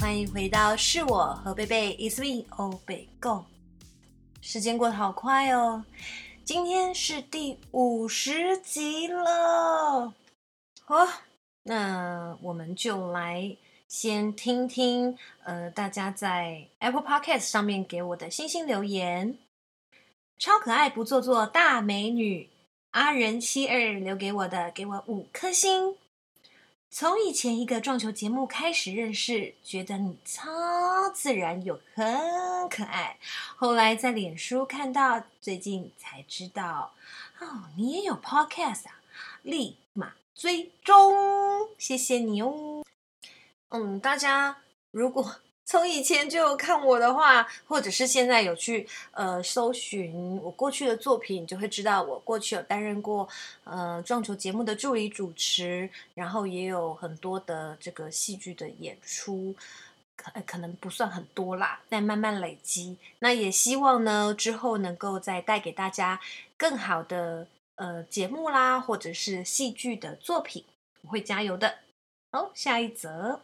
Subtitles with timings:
[0.00, 3.44] 欢迎回到是我和贝贝，It's me，欧贝共。
[4.40, 5.84] 时间过得好快哦，
[6.44, 10.12] 今天是第五十集了。
[10.84, 11.06] 好，
[11.62, 13.56] 那我们就来
[13.88, 19.38] 先听听，呃，大家在 Apple Podcast 上面给我的星星留言。
[20.38, 22.50] 超可爱，不做作，大美女
[22.90, 25.96] 阿仁七二留给我的，给我五颗星。
[26.96, 32.06] 从以前一个撞球节目开始认识，觉得你超自然又很
[32.68, 33.18] 可爱。
[33.56, 36.94] 后来在脸书看到，最近才知道
[37.40, 39.00] 哦，你也有 podcast 啊，
[39.42, 41.12] 立马追踪，
[41.78, 42.84] 谢谢你哦。
[43.70, 44.58] 嗯，大家
[44.92, 45.40] 如果。
[45.66, 53.26] 从以前就看我的话，或者是现在有去呃搜寻我过去的作品，就会知道我过去有担任过
[53.64, 59.54] 呃撞球节目的助理主持，然后也有很多的这个戏剧的演出，
[60.16, 62.98] 可可能不算很多啦，但慢慢累积。
[63.20, 66.20] 那也希望呢之后能够再带给大家
[66.58, 70.62] 更好的呃节目啦，或者是戏剧的作品，
[71.00, 71.78] 我会加油的。
[72.32, 73.40] 好，下一则。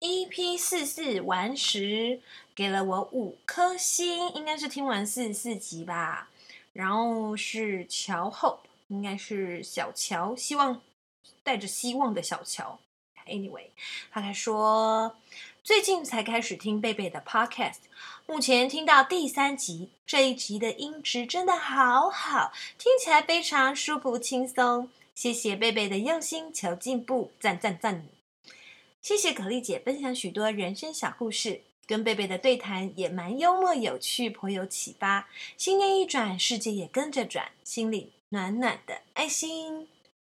[0.00, 2.20] EP 四四完时
[2.54, 6.28] 给了我五颗星，应该是听完四十四集吧。
[6.72, 8.58] 然后是乔 Hope，
[8.88, 10.82] 应该是小乔，希望
[11.42, 12.78] 带着希望的小乔。
[13.26, 13.68] Anyway，
[14.10, 15.16] 他还说
[15.64, 17.78] 最近才开始听贝贝的 Podcast，
[18.26, 24.90] 目前听到第三集，这一集的音质真的好好，听起来非常舒服轻松。
[25.14, 28.15] 谢谢贝贝的用心，求进步，赞赞赞。
[29.06, 35.28] 谢谢可丽姐分享许多人生小故事，跟贝贝的对谈也蛮幽默有趣，颇有启发。
[35.56, 39.86] 心念一转，世界也跟着转，心里暖暖的爱心。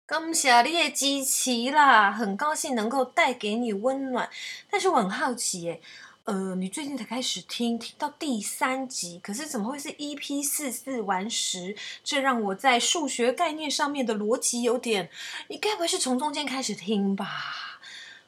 [0.05, 4.29] 感谢你的支持啦，很高兴能够带给你温暖。
[4.69, 5.81] 但是我很好奇耶，
[6.25, 11.77] 呃，你最近才开始听，听到第三集，可是怎么会是 EP 四四完十？
[12.03, 15.09] 这让我在数学概念上面的逻辑有点，
[15.51, 17.76] 你该不会是从中间开始听吧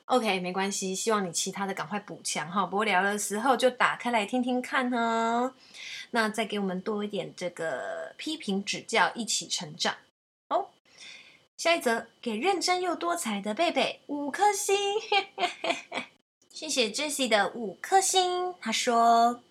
[0.09, 2.65] ？OK，没关系，希望你其他的赶快补强哈。
[2.73, 5.55] 无聊的时候就打开来听听看哈。
[6.13, 9.95] 那再给我们多一点这个批评指教，一起成长。
[10.49, 10.69] 哦，
[11.59, 14.75] 下一则给认真又多彩的贝贝五颗星，
[16.49, 18.55] 谢谢 Jessie 的五颗星。
[18.63, 19.43] 他说，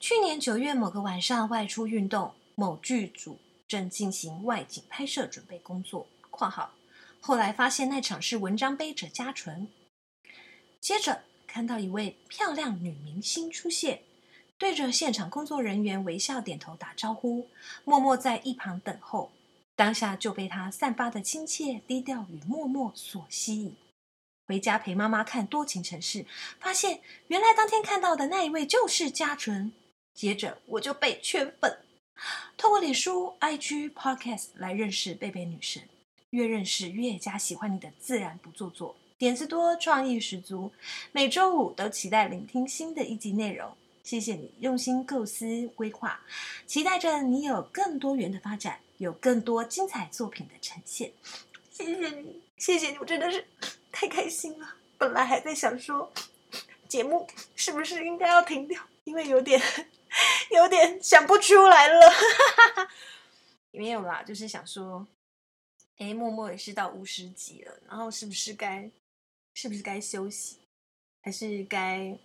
[0.00, 3.38] 去年九月某个晚上外出运动，某剧组
[3.68, 6.72] 正进行外景拍摄准备工作（括号），
[7.20, 9.68] 后来发现那场是文章背着家纯。
[10.82, 14.02] 接着看到一位漂亮女明星出现，
[14.58, 17.48] 对着现场工作人员微笑点头打招呼，
[17.84, 19.30] 默默在一旁等候。
[19.76, 23.76] 当下就被她散发的亲切、低调与默默所吸引。
[24.48, 26.24] 回家陪妈妈看《多情城市》，
[26.58, 29.72] 发现原来当天看到的那一位就是嘉纯。
[30.12, 31.78] 接着我就被圈粉，
[32.56, 35.84] 透过脸书、IG、Podcast 来认识贝贝女神。
[36.30, 38.96] 越认识越加喜欢你的自然不做作。
[39.22, 40.72] 点子多，创意十足。
[41.12, 43.72] 每周五都期待聆听新的一集内容。
[44.02, 45.46] 谢谢你用心构思
[45.76, 46.20] 规划，
[46.66, 51.12] 期待着你有更多元的发展，有更多精彩作品的呈现。
[51.70, 53.46] 谢谢你，谢谢你，我真的是
[53.92, 54.74] 太开心了。
[54.98, 56.12] 本来还在想说，
[56.88, 59.62] 节目是不是应该要停掉，因为有点
[60.50, 62.00] 有点想不出来了。
[63.70, 65.06] 没有啦，就是想说，
[65.98, 68.90] 哎，默默也是到五十集了，然后是不是该？
[69.54, 70.58] 是不是该休息，
[71.22, 72.18] 还是该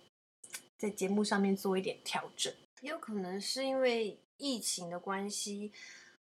[0.76, 2.52] 在节目上面做一点调整？
[2.80, 5.72] 也有可能是因为疫情的关系，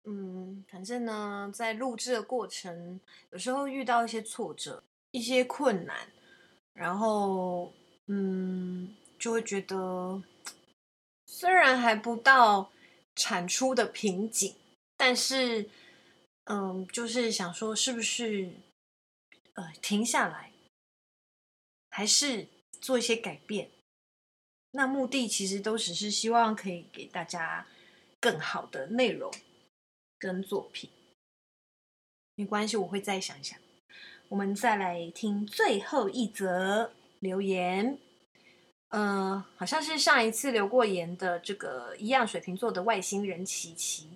[0.06, 3.00] 嗯，反正呢，在录制的过程，
[3.32, 6.08] 有时候遇到一些挫折、一些困难，
[6.74, 7.74] 然后，
[8.08, 10.24] 嗯，就会觉得，
[11.26, 12.72] 虽然还不到
[13.16, 14.56] 产出的瓶颈，
[14.96, 15.70] 但是，
[16.46, 18.53] 嗯，就是想说，是不是，
[19.56, 20.52] 呃，停下来。
[21.99, 22.47] 还是
[22.79, 23.72] 做一些改变，
[24.72, 27.67] 那目的其实都只是希望可以给大家
[28.22, 29.29] 更好的内容
[30.17, 30.90] 跟作品。
[32.35, 33.59] 没关系，我会再想想。
[34.29, 37.99] 我们再来听最后一则留言。
[38.91, 44.07] 嗯、呃，好像是上一次留过言的这个一样水瓶座的外星人琪琪。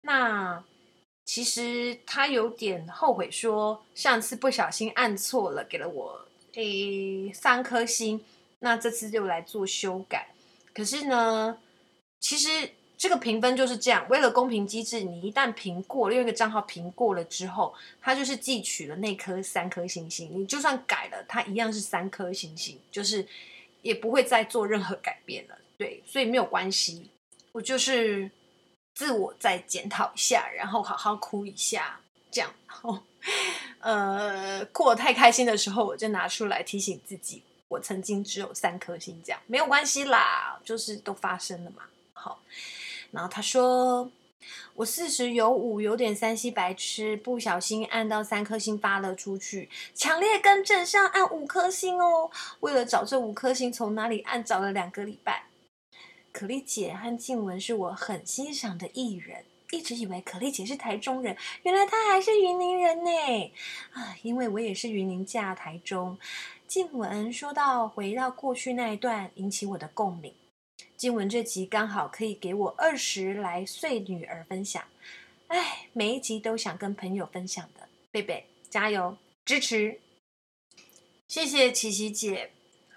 [0.00, 0.64] 那
[1.24, 6.27] 其实他有点后悔，说上次不小心按错了，给了我。
[6.58, 8.20] 诶，三颗星，
[8.58, 10.26] 那这次就来做修改。
[10.74, 11.56] 可是呢，
[12.18, 14.04] 其实这个评分就是这样。
[14.08, 20.28] 为了公平机制，你一旦评过，另一个账号评过了之后，它就是记取了那颗三颗星星。
[20.32, 23.24] 你就算改了，它一样是三颗星星，就是
[23.82, 25.56] 也不会再做任何改变了。
[25.76, 27.08] 对，所以没有关系。
[27.52, 28.28] 我就是
[28.96, 32.00] 自我再检讨一下，然后好好哭一下，
[32.32, 32.52] 这样。
[33.80, 41.82] 呃，过太开心的时候，我就拿出来提醒自己，我曾经只有三颗星，这样没有关系啦，就是都发生了嘛。
[42.12, 42.40] 好。
[43.10, 44.10] 然后他说
[44.76, 52.30] ：“我四十有五，有点 3C 白痴，不小心按到三颗星发了出去，强烈更正上按五颗星哦。
[52.60, 55.46] 为了找这五颗星，从哪里按找了两个礼拜。
[56.32, 63.52] 可丽姐和静雯是我很欣赏的艺人，一直以为可丽姐是台中人，原来她还是云林人呢。
[63.92, 66.18] 啊，因为我也是云林嫁台中。
[66.66, 70.34] 静文说到回到过去那一段，引起我的共鸣。”
[70.96, 74.82] 静文这集刚好可以给我二十来岁女儿分享，
[75.46, 80.00] 哎，每一集都想跟朋友分享的，贝贝加油支持，
[81.28, 82.50] 谢谢琪琪姐，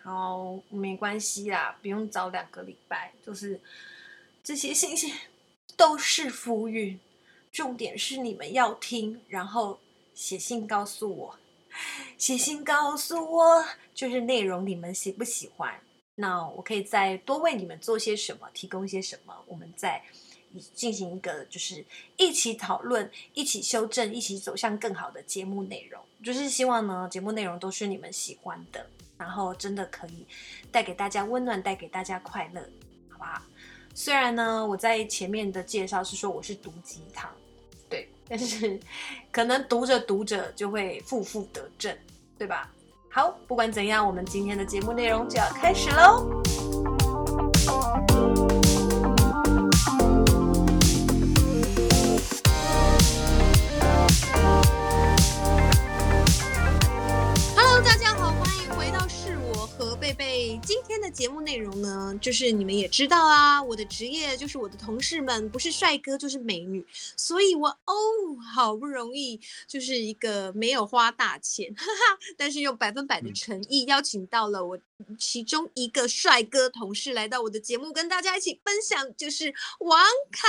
[0.03, 3.61] 好，没关系啦，不用早两个礼拜，就是
[4.43, 5.13] 这些星星
[5.81, 6.99] 都是浮云，
[7.51, 9.79] 重点是你们要听，然后
[10.13, 11.35] 写信告诉我，
[12.19, 15.81] 写信告诉我，就是内容你们喜不喜欢。
[16.13, 20.03] 那我可以再多为你们做些什么，提供些什么，我们再
[20.75, 21.83] 进行一个就是
[22.15, 25.99] 一起讨论、一起修正、一起走向更好的节目内容。
[26.23, 28.85] 就是希望呢，节目内容都是你们喜欢的，
[29.17, 30.27] 然后真的可以
[30.71, 32.61] 带给大家温暖，带给大家快乐，
[33.09, 33.41] 好不好？
[34.03, 37.29] 虽然呢，我在前面的介绍是说我是毒鸡汤，
[37.87, 38.79] 对，但是
[39.31, 41.95] 可能读着读着就会负负得正，
[42.35, 42.67] 对吧？
[43.11, 46.41] 好，不管怎样，我们今天的节目内容就要开始喽。
[60.61, 66.85] 今天的节目内容呢，就是你们也知道啊，我的职业就是我的同事们不是帅哥就是美女，
[67.15, 67.93] 所以我哦，
[68.53, 74.77] 好不容易就是一个没有花大钱，哈哈，但是用百分百的诚意邀请到了我
[75.17, 80.47] 其中一个帅哥同事来到我的节目，跟大家一起分享，就是王凯。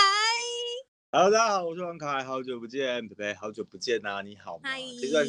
[1.15, 4.99] Hello，大家好，我是王凯，好久不见，北北，好久不见呐、啊，你好吗？Hi.
[4.99, 5.27] 这段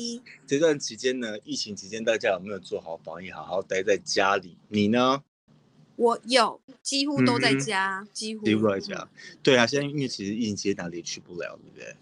[0.48, 4.58] 这段期间呢，疫情期间大家有没有做好防疫，好好待在家里？
[4.70, 5.22] 你呢？
[5.98, 8.96] 我有，几乎都在家，嗯、几乎几乎在家。
[8.96, 11.96] 嗯、对啊，现在因为其实疫情期间哪里也去不了，对不对？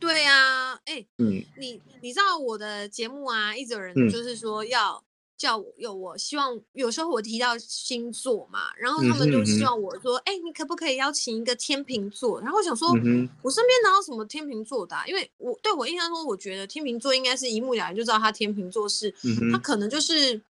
[0.00, 5.00] 对啊，哎、欸，嗯，你你知道我的节目啊，一直有人就是说要。
[5.42, 12.40] 嗯叫我有我希望有时候我提到星座嘛，然后他们就希望我说，哎、嗯欸，你可不可以邀请一个天秤座？
[12.40, 15.04] 然后我想说，嗯、我身边哪有什么天秤座的、啊？
[15.04, 20.40] 因为我对我印象中，我觉得天秤座应该是一目了然就知道他天秤座是，嗯、他可能就是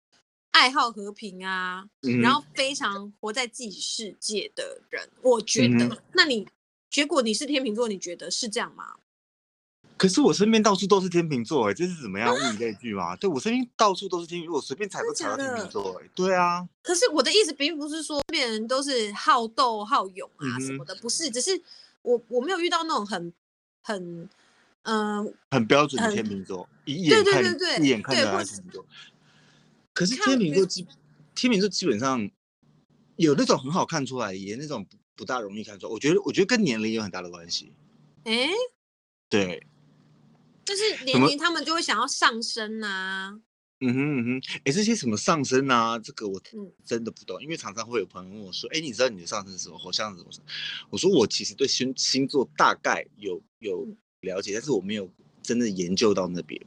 [0.51, 5.09] 爱好和平啊，嗯、然后非常活在自己世界的人。
[5.23, 6.47] 我觉得，嗯、那你
[6.91, 8.97] 结果你是天秤座，你觉得是这样吗？
[10.03, 12.35] 可是我身边到处都是天秤座，哎，这是怎么样？
[12.35, 13.15] 物以类聚吗？
[13.15, 16.69] 对，我身边到处都是天秤座，我随便踩都踩到天秤座，哎，对啊。
[16.83, 21.63] 可是我的意思并不是说这边人都是好斗好勇啊什么的，嗯、不是，只是
[22.03, 23.33] 我我没有遇到那种很
[23.81, 24.29] 很
[24.83, 28.85] 嗯、呃、很标准的天秤座，一眼看对对对对一眼看出来天秤座。
[29.93, 30.85] 可是天秤座基
[31.37, 32.29] 天秤座基本上
[33.15, 35.93] 有那种很好看出来，也那种不不大容易看出来。
[35.93, 37.73] 我觉得我觉得跟年龄有很大的关系。
[38.25, 38.51] 哎、欸，
[39.29, 39.65] 对。
[40.73, 43.41] 就是年龄，他们就会想要上升呐、啊。
[43.85, 45.99] 嗯哼嗯哼，哎，这些什么上升啊？
[45.99, 46.41] 这个我
[46.85, 49.77] 真的不懂，嗯、因为常常会有朋友问我说：“哎，你知道你的上升是什么？
[49.77, 50.31] 火象是什么？”
[50.89, 53.87] 我说：“我其实对星星座大概有有
[54.21, 55.11] 了解，但是我没有
[55.43, 56.61] 真的研究到那边。”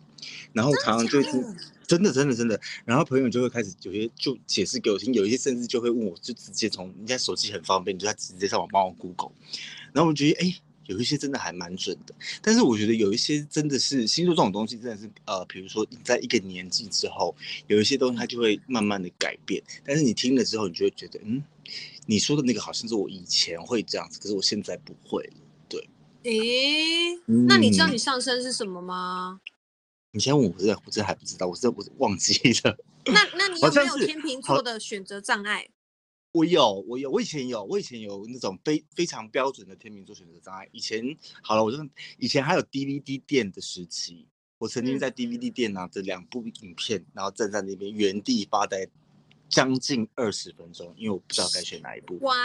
[0.51, 1.41] 然后常常就听，
[1.87, 9.31] 真的真的真的，然后朋友就会开始有些就解释给我听，有一些甚至就会问我，就直接从人家手机很方便，就他直接上网帮我 Google，
[9.93, 10.47] 然后我觉得哎。
[10.51, 17.35] 诶有一些真的还蛮准的，但是我觉得有一些真的是星座这种东西，真的是呃，比如说你在一个年纪之后，
[17.67, 19.63] 有一些东西它就会慢慢的改变。
[19.83, 21.43] 但是你听了之后，你就会觉得，嗯，
[22.05, 25.33] 你说的那个好像是我以前会这样子，可是我现在不会了。
[25.67, 25.89] 对，
[26.23, 27.15] 诶，
[27.47, 29.39] 那你知道你上升是什么吗？
[29.41, 29.51] 嗯、
[30.11, 32.77] 你先问我，我真的我真的还不知道，我真的我忘记了。
[33.07, 35.67] 那那你 有没有天秤座的选择障碍？
[36.35, 40.67] 我有，我有，我以前有，我以前有那种非非常标准的天秤座选择障碍。
[40.73, 44.27] 以前好了，我真的以前还有 DVD 店的时期，
[44.57, 48.85] 我曾经在 DVD 店拿着两部影片，然后站在那边原地发呆
[49.47, 52.19] 将近二十分钟，因为我不知道该选哪一部。
[52.19, 52.35] 哇！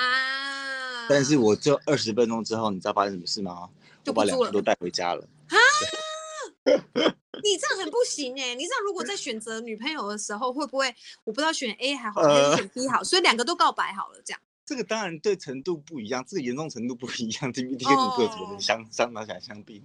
[1.09, 3.69] 但是我就二十分钟之后，你知道发生什么事吗？
[4.05, 5.29] 就把两个都带回家了。
[6.75, 6.85] 啊！
[7.43, 8.55] 你这样很不行哎！
[8.55, 13.03] 你知道如果在选择女朋友的时候，会不会我不知道选 A 还好，还是选 B 好？
[13.03, 14.41] 所以两个都告白好了，这样。
[14.67, 19.83] 这个当然对程度不一样，这个严重程度不一样 T 跟你个怎么相相拿起来相比？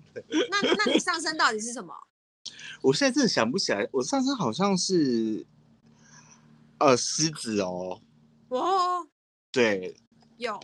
[0.51, 1.95] 那那你上升到底是什么？
[2.81, 5.45] 我现在真的想不起来，我上升好像是
[6.77, 7.99] 呃狮子哦。
[8.49, 9.07] 哦，
[9.51, 9.95] 对，
[10.37, 10.59] 有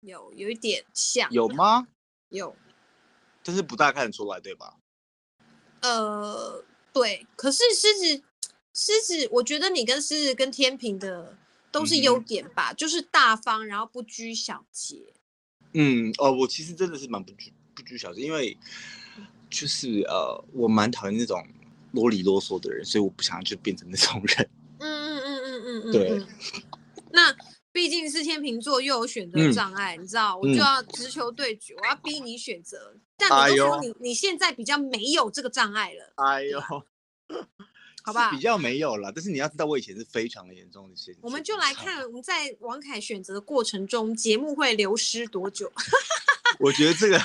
[0.00, 1.86] 有有一点像，有吗？
[2.30, 2.56] 有，
[3.44, 4.74] 但是不大看得出来，对吧？
[5.86, 8.22] 呃，对，可是狮子
[8.74, 11.36] 狮子，我觉得你跟狮子跟天平的。
[11.72, 15.12] 都是优点吧，嗯、就是大方，然后不拘小节。
[15.74, 18.56] 嗯，哦，我其实真的是蛮不拘不拘小节，因为
[19.50, 21.46] 就是呃，我蛮讨厌那种
[21.92, 24.48] 啰里啰嗦的人，所以我不想就变成那种人。
[24.78, 26.26] 嗯嗯嗯嗯嗯嗯，对。
[27.10, 27.36] 那
[27.72, 32.96] 毕竟是天秤座，又有选择障碍，嗯、你知道，我就要直球对决，嗯、我要逼你选择。
[33.16, 36.12] 但你都说你、哎、你现在比较没有这个障碍了。
[36.16, 36.60] 哎呦。
[38.04, 40.94] 好吧， 比较没有了，但是你要知道，我以前是非常的严重的。
[41.20, 45.72] 我们就来看，我们在王凯选择的过程中，节目会流失多久？
[46.58, 47.20] 我觉得这个，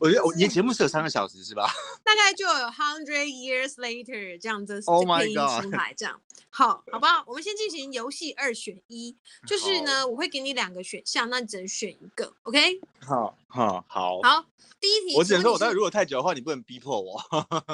[0.00, 1.70] 我觉得我你的节目是有三个小时是吧？
[2.04, 6.20] 大概就有 hundred years later 这样子配音出来，这样。
[6.54, 7.24] 好，好不好？
[7.26, 9.16] 我们先进行游戏二选一，
[9.46, 12.78] 就是呢，我会给你两个选项，那你只能选一个，OK？
[13.00, 14.20] 好，好，好。
[14.22, 14.44] 好，
[14.78, 17.18] 第一题，我只能说，我待会如果太久的话，你不能逼迫我。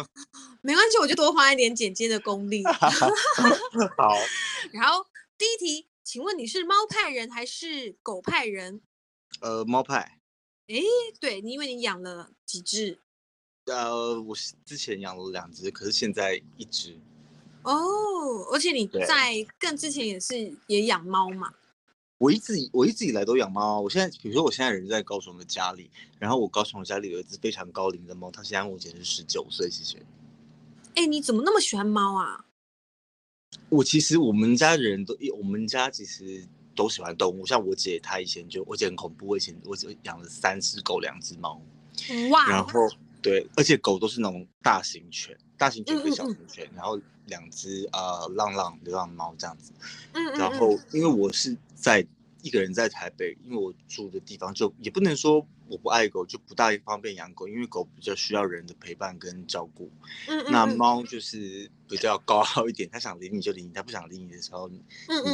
[0.63, 2.63] 没关系，我就多花一点剪接的功力。
[3.97, 4.15] 好。
[4.73, 5.05] 然后
[5.37, 8.81] 第一题，请问你是猫派人还是狗派人？
[9.41, 10.18] 呃，猫派。
[10.69, 10.77] 哎，
[11.19, 12.99] 对，你因为你养了几只？
[13.65, 16.99] 呃，我之前养了两只，可是现在一只。
[17.63, 17.73] 哦，
[18.53, 21.55] 而且你在更之前也是也养猫嘛？
[22.19, 23.81] 我一直我一直以来都养猫。
[23.81, 30.05] 我现在比如说我现在人在高雄的家里，然后我高雄的家里有一只非常高龄的猫，它现在目前是十九岁，谢谢。
[30.97, 32.45] 哎，你怎么那么喜欢猫啊？
[33.71, 36.47] 我其实我们家人都，我们家其实。
[36.79, 41.61] 都喜欢动物，像我姐，她以前就我姐很恐怖，我以前我就养了三只狗，两只猫，
[42.31, 42.89] 哇，然后
[43.21, 49.73] 对，而且狗都是那种大型犬，大型犬跟小型犬，嗯嗯嗯，然后两只呃浪浪流浪猫这样子，
[50.39, 52.07] 然后因为我是在
[52.43, 55.47] 一个人在台北，因为我住的地方就也不能说。
[55.71, 59.93] 我不爱狗，就不大方便养狗，因为狗比较需要人的陪伴跟照顾。
[60.27, 64.83] 嗯，嗯，那猫就是比较高傲一点，它想理你就理你，它不想理你的时候，你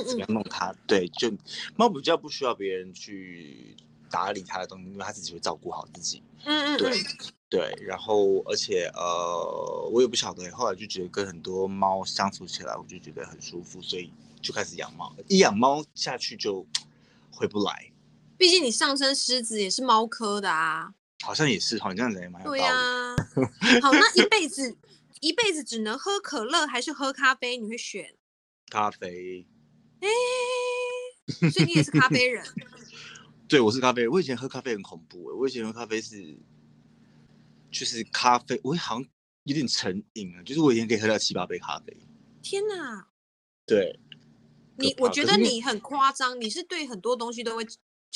[0.05, 0.75] 怎么样弄它？
[0.89, 1.33] 对，就
[1.77, 3.77] 猫比较不需要别人去
[4.11, 6.21] 打理它的东西，因为它自己会照顾好自己。
[6.45, 7.01] 嗯嗯，对
[7.49, 7.79] 对。
[7.87, 15.15] 然后而且呃，我也不晓得，后来就觉得跟很多猫相处起来，我就觉得很舒服，所以就开始养猫。
[15.29, 16.67] 一养猫下去就
[17.35, 17.93] 回不来。
[18.37, 20.93] 毕竟你上身狮子也是猫科的啊，
[21.25, 22.59] 好像也是，好像这样子也蛮有道理。
[22.59, 23.17] 对呀、啊，
[23.83, 24.77] 好，那一 辈子
[25.21, 27.57] 一辈子只能喝可乐还是喝咖啡？
[27.57, 28.15] 你会选
[28.71, 29.47] 咖啡？
[30.01, 32.45] 哎、欸，所以你也是咖啡人？
[33.49, 34.11] 对，我是咖啡人。
[34.11, 36.37] 我以前喝咖啡很恐怖，我以前喝咖啡是
[37.71, 39.09] 就是咖啡，我好像
[39.45, 41.97] 有点成瘾了，就是我以前可以喝到七八杯咖啡。
[42.43, 43.07] 天哪！
[43.67, 43.99] 对，
[44.77, 47.67] 你我觉得你很夸张，你是对很多东西都会。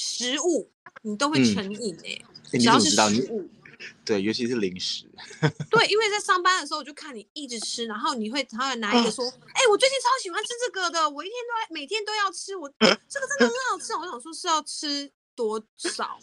[0.01, 0.71] 食物
[1.03, 2.23] 你都会成瘾哎，
[2.53, 3.51] 只要是食物，
[4.07, 5.11] 对，尤其是零食。
[5.69, 13.93] 对，因为在上班的时候，我就看你一直吃，然后你会常常拿一个说，哎，我最近超喜欢吃这个的，我一天都要每天都要吃，我 这个真的很好吃。
[13.95, 16.17] 我想说是要吃多少？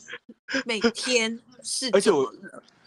[0.63, 1.89] 每天是？
[1.91, 2.33] 而且我，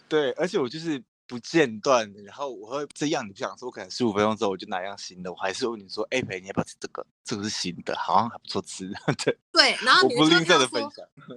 [0.07, 1.03] 对，而且我就是。
[1.29, 7.05] 不间断，然后我会这样，你不想说，我可能十五分钟之后我就拿一样新的，我还是问你说，哎、欸，培，你要不要吃这个？
[7.23, 8.91] 这个是新的，好像还不错吃。
[9.23, 10.91] 对对，然后你就会说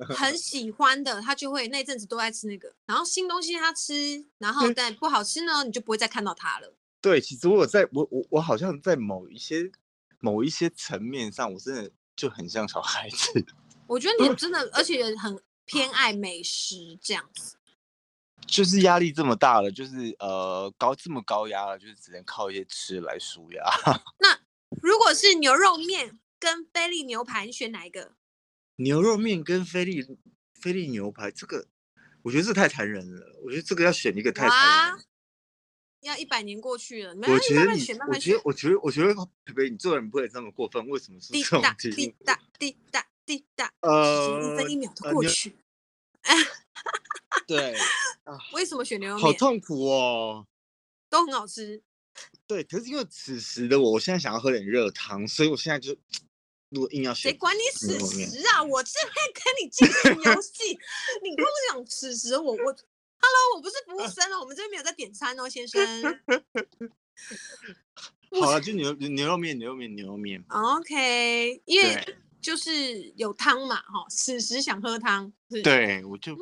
[0.08, 6.74] 很喜欢的，他就会那阵子都爱吃那个，然后新东西他吃，然后但不好吃呢，你就不会再看到他了。
[7.02, 9.70] 对，其实我有在我我我好像在某一些
[10.20, 13.44] 某一些层面上，我真的就很像小孩子。
[13.86, 17.56] 我觉得你真的，而且很偏爱美食这样子。
[18.46, 23.62] 就是压力这么大了，就是呃高这么高压了，就是只能靠一些吃来舒压。
[24.20, 24.38] 那
[24.82, 28.12] 如果是牛肉面跟菲力牛排，你选哪一个？
[28.76, 30.04] 牛肉面跟菲力
[30.54, 31.66] 菲力牛排，这个
[32.22, 33.40] 我觉得这太残忍了。
[33.44, 35.02] 我觉得这个要选一个太残忍了。
[36.00, 40.84] 要一百年过去了，我觉得你，我觉得，我觉得，我觉得，你做人不会这么过分。
[40.88, 41.94] 为什么是这种题目？
[41.94, 45.56] 滴答滴答滴答，呃，一分一秒都过去。
[47.46, 47.76] 对
[48.24, 49.22] 啊，为什么选牛肉面？
[49.24, 50.46] 好痛苦哦，
[51.08, 51.82] 都很好吃。
[52.46, 55.96] 对，可是因为此时的我，我现在想要喝点热汤，所以我现在就
[56.68, 58.62] 如果硬要选，谁管你此时啊？
[58.62, 60.78] 我正在跟你进行游 戏，
[61.22, 65.80] 你跟我讲此时，我我，Hello，我不是服务生哦，我们这边没有在点餐哦，先生。
[68.40, 70.42] 好了，就牛牛肉面，牛肉面，牛肉面。
[70.48, 75.32] OK，因为就是有汤嘛，哈，此时想喝汤。
[75.62, 76.36] 对，我就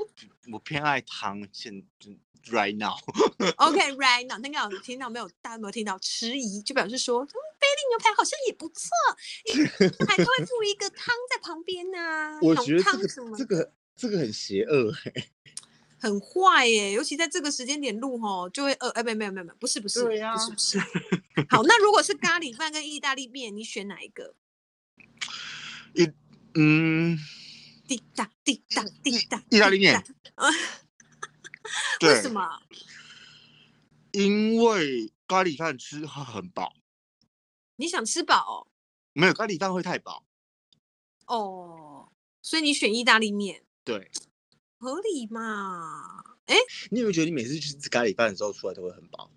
[0.51, 1.73] 我偏爱汤，现
[2.47, 2.97] right now。
[3.59, 5.29] OK，right now，那个有听到没有？
[5.43, 5.99] 大家有没有听到？
[5.99, 7.37] 迟疑就表示说，菲力
[7.91, 8.89] 牛排好像也不错，
[10.09, 12.39] 还会附一个汤在旁边呢、 啊。
[12.41, 15.31] 我觉得这个这个这个很邪恶、欸，
[16.01, 18.89] 很坏耶，尤其在这个时间点录吼，就会饿。
[18.91, 20.79] 哎，没有没有没有，不是不是，对呀、啊，不是不是。
[21.51, 24.35] 好，那如果是咖喱饭跟意大利面，你选哪一个？
[25.95, 26.11] 一
[26.55, 27.19] 嗯，
[27.87, 30.03] 滴答滴答滴答，意大利面。
[32.03, 32.63] 为什么？
[34.13, 36.75] 因为咖喱饭吃很饱。
[37.77, 38.67] 你想吃饱、哦？
[39.13, 40.25] 没有，咖喱饭会太饱。
[41.27, 42.11] 哦，
[42.43, 43.65] 所以你选意大利面？
[43.85, 44.11] 对，
[44.79, 46.25] 合理嘛？
[46.47, 46.57] 哎，
[46.91, 49.31] 你有没有觉得你每次去吃咖喱饭的时候出来都会很饱？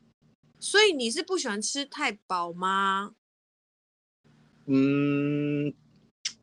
[0.59, 3.13] 所以你是不喜欢吃太饱吗？
[4.65, 5.73] 嗯，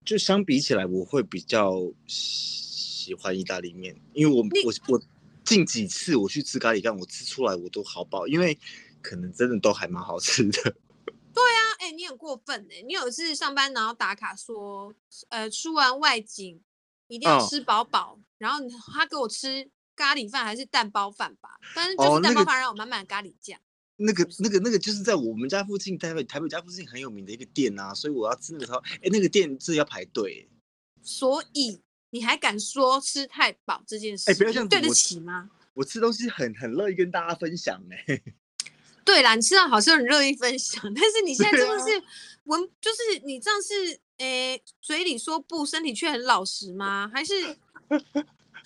[0.04, 1.74] 就相比起来，我会比较
[2.06, 5.02] 喜欢意大利面，因为我我我
[5.44, 8.58] 近几次我去吃咖喱饭，我吃出来我都好饱，因为
[9.02, 10.62] 可能真的都还蛮好吃的。
[11.32, 12.82] 对啊，哎、欸，你很过分哎！
[12.86, 14.92] 你有一次上班然后打卡说，
[15.28, 16.60] 呃，出完外景
[17.06, 18.58] 一定要吃饱饱，哦，然后
[18.92, 21.50] 他给我吃咖喱饭还是蛋包饭吧？
[21.74, 23.60] 反正就是蛋包饭，让我满满的咖喱酱。
[24.00, 30.48] 那个、那个、那个就是在我们家附近，台北台北家附近很有名的一个店啊，所以我要吃那个时候，哎，那个店是要排队。
[31.02, 31.80] 所以
[32.10, 34.30] 你还敢说吃太饱这件事？
[34.30, 35.50] 哎，不要这样，对得起吗？
[35.74, 38.22] 我，我吃东西很很乐意跟大家分享哎。
[39.04, 42.02] 对啦，你吃到好像很乐意分享，但是你现在真的是
[42.44, 47.10] 闻、啊，就是你这样是，哎，嘴里说不，身体却很老实吗？
[47.12, 47.32] 还是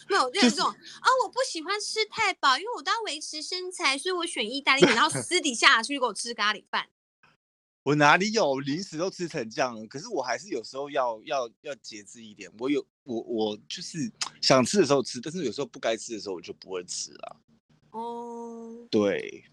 [0.08, 1.10] 没有就是这种啊、哦？
[1.24, 6.88] 我不喜欢吃太饱，因为我都要维持身材，所以我选意大利面，然后私底下去给我吃咖喱饭。
[7.84, 9.86] 我哪里有零食都吃成这样？
[9.88, 12.50] 可是我还是有时候要要要节制一点。
[12.58, 17.36] 我有我我就是想吃的时候吃，但是有时候不该吃的时候我就不会吃了。
[17.90, 19.44] 哦，对。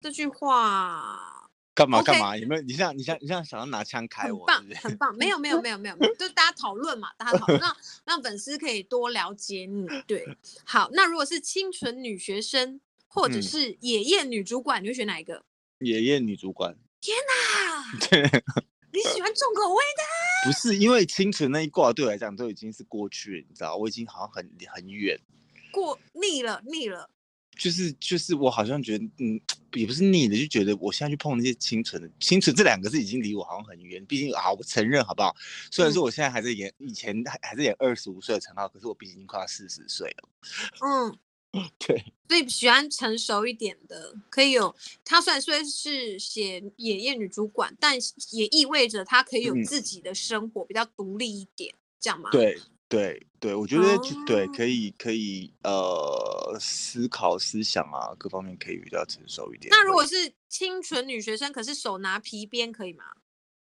[0.00, 1.45] 这句话
[1.76, 2.38] 干嘛干嘛？Okay.
[2.40, 2.62] 有没有？
[2.62, 4.46] 你像你像你像想要拿枪开我？
[4.46, 5.14] 很 棒，很棒。
[5.14, 9.86] 没有没有没有没有，就是大家讨论嘛，大家讨论，让让粉丝可以多了解你。
[10.06, 10.24] 对，
[10.64, 15.44] 好，那如果是清纯女学生，或者是野艳女主管，嗯，你会选哪一个？
[15.80, 16.74] 野艳女主管。
[16.98, 18.08] 天哪！
[18.08, 18.22] 对，
[18.90, 20.02] 你喜欢重口味的？
[20.50, 25.20] 不是，因为清纯那一挂对我来讲都已经是过去了，你知道，我已经好像很很远，
[25.70, 27.10] 过腻了，腻了。
[27.56, 29.40] 就是就是，我好像觉得，嗯，
[29.72, 34.04] 也不是腻的，就觉得我现在去碰那些清纯的，清纯这两个字已经离我好像很远。
[34.06, 35.34] 毕竟啊，我承认好不好？
[35.70, 40.28] 虽然说我现在还在演，以前还还在演二十五岁的陈浩，可是我毕竟已经快要四十岁了。
[40.86, 41.18] 嗯，
[41.78, 42.04] 对。
[42.28, 44.74] 所以喜欢成熟一点的，可以有。
[45.04, 47.96] 他虽然虽然是写野艳女主管，但
[48.32, 52.30] 也意味着他可以有自己的生活，嗯、比较独立一点，这样吗？
[52.30, 52.58] 对。
[52.88, 59.68] 对对，我觉得、哦、对，可以可以呃思考思想啊，各方面可以比较成熟一点。
[59.70, 63.04] 那如果是清纯女学生，可是手拿皮鞭，可以吗？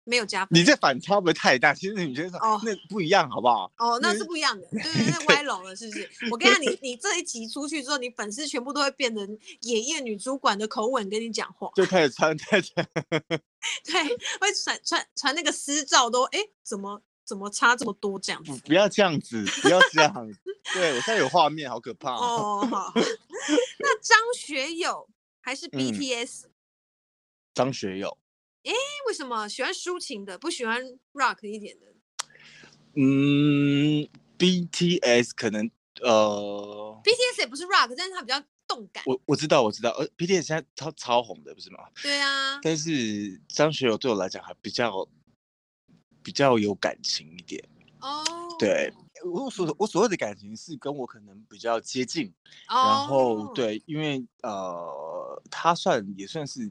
[0.04, 0.56] 没有加分。
[0.56, 1.74] 你这反差不会太大？
[1.74, 3.68] 其实女学生哦，那不一样，好不好？
[3.78, 6.08] 哦，那是不一样的，对对对，那歪 楼了，是不是？
[6.30, 12.88] 我跟你讲，你 你这一集出去之后，你粉丝全部都会变成野艳女主管的口吻跟你讲话，就开始穿太穿，
[13.82, 14.04] 对，
[14.40, 17.02] 会传传传那个私照都哎怎么？
[17.26, 18.52] 怎么差这么多这样子？
[18.64, 20.14] 不要这样子，不要这样。
[20.72, 22.60] 对，我现在有画面，好可怕哦。
[22.62, 22.92] 哦好，
[23.80, 25.08] 那张学友
[25.40, 26.46] 还是 BTS？
[26.46, 26.50] 嗯、
[27.54, 28.16] 张学友。
[28.62, 28.72] 哎，
[29.08, 31.86] 为什么喜欢抒情的，不喜欢 rock 一点的？
[32.94, 34.08] 嗯
[34.38, 35.70] ，BTS 可能
[36.02, 39.02] 呃，BTS 也不是 rock，但是它比较动感。
[39.06, 41.78] 我我知道，我知道，呃，BTS 现在超超红的，不是吗？
[42.02, 42.58] 对啊。
[42.62, 45.08] 但是张学友对我来讲还比较。
[46.26, 47.62] 比较有感情一点
[48.00, 48.58] 哦，oh.
[48.58, 48.92] 对
[49.24, 52.34] 我所我所谓的感情是跟我可能比较接近
[52.66, 52.84] ，oh.
[52.84, 56.68] 然后对，因为呃，他算也算是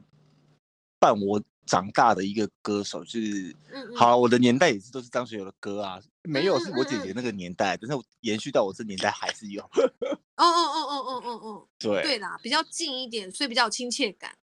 [1.00, 3.56] 伴我长大的一个歌手，就是
[3.96, 9.62] 好，我的年代也是都是张学友的歌啊，没有是我姐姐那个年代，但是我延续到我这年代还是有，
[10.36, 14.36] 哦哦哦哦哦哦哦，对对啦，比较近一点，所以比较有亲切感，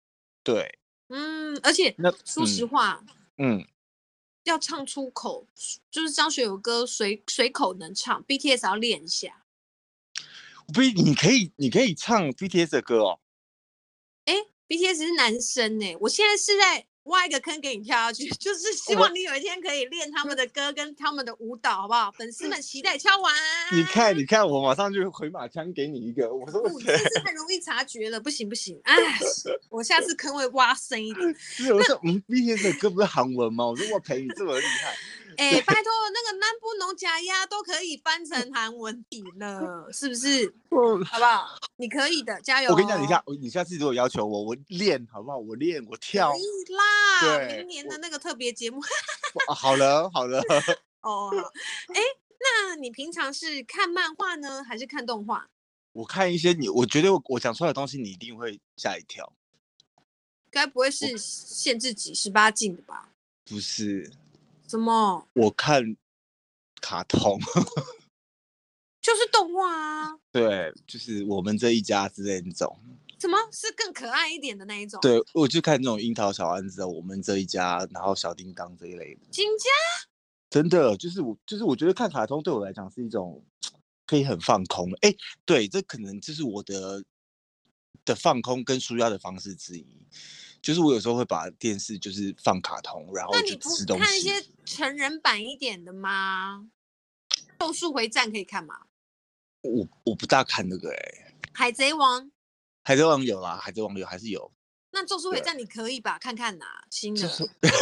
[0.43, 3.03] 对，嗯，而且那说实话，
[3.37, 3.59] 嗯。
[3.59, 3.67] 嗯
[4.43, 5.47] 要唱出口，
[5.89, 9.45] 就是张学友歌随随口能唱，BTS 要练一下。
[10.73, 13.19] 不，你可以，你可以唱 BTS 的歌哦。
[14.25, 14.33] 哎
[14.67, 22.11] ，BTS 是男生呢，我现在是在挖一个坑给你跳下去， 就是希望你有一天可以练他们的歌跟他们的舞蹈，好不好？
[22.11, 23.33] 粉丝们期待敲完。
[23.73, 26.33] 你看，你看，我马上就回马枪给你一个。
[26.33, 28.95] 我说我，真是太容易察觉了，不行不行，哎，
[29.69, 31.35] 我下次坑会挖深一点。
[31.37, 33.65] 是，我说，嗯，BTS 的歌不是韩文吗？
[33.67, 34.95] 我说我陪你这么厉害。
[35.37, 40.53] 哎、欸，拜托，那个南部农家鸭都可以翻成 韩文底了，是不是？
[41.05, 41.57] 好不好？
[41.77, 42.71] 你可以的，加油！
[42.71, 45.37] 我跟你讲，你下你下次如果要求我，我练好不好？
[45.37, 46.31] 我练，我跳。
[46.31, 48.81] 可以啦，对，明年的那个特别节目。
[49.55, 50.41] 好了好了。
[51.01, 51.29] 哦，
[51.89, 52.01] 哎、欸，
[52.39, 55.47] 那你平常是看漫画呢，还是看动画？
[55.91, 59.33] 我看一些你，我觉得我我讲出来的东西，你一定会吓一跳。
[60.49, 63.09] 该不会是限制级十八禁的吧？
[63.45, 64.11] 不是。
[64.73, 65.29] 什么？
[65.33, 65.83] 我看
[66.81, 67.39] 卡通，
[68.99, 70.17] 就是动画啊。
[70.31, 72.75] 对，就是我们这一家之类那种。
[73.19, 74.99] 什么是更可爱一点的那一种？
[74.99, 79.21] 对，我就看那种樱桃小丸子，我们这一家，然后小叮当这一类的。
[79.29, 79.69] 金家？
[80.49, 83.45] 真的，就是我，就是我觉得看卡通对我来讲是一种
[84.07, 84.91] 可以很放空。
[85.01, 85.13] 哎，
[85.45, 87.03] 对，这可能就是我的
[88.03, 89.85] 的放空跟舒压的方式之一。
[90.63, 94.03] 就是我有时候会把电视就是放卡通，然后就吃东西。
[94.03, 96.69] 看一些成人版一点的吗？
[97.59, 98.73] 咒术回战可以看吗？
[99.61, 101.35] 我我不大看那个哎、欸。
[101.53, 102.31] 海贼王。
[102.85, 104.51] 海贼王有啦，海贼王有还是有。
[104.91, 106.17] 那咒术回战你可以吧？
[106.17, 107.27] 看看呐，新的。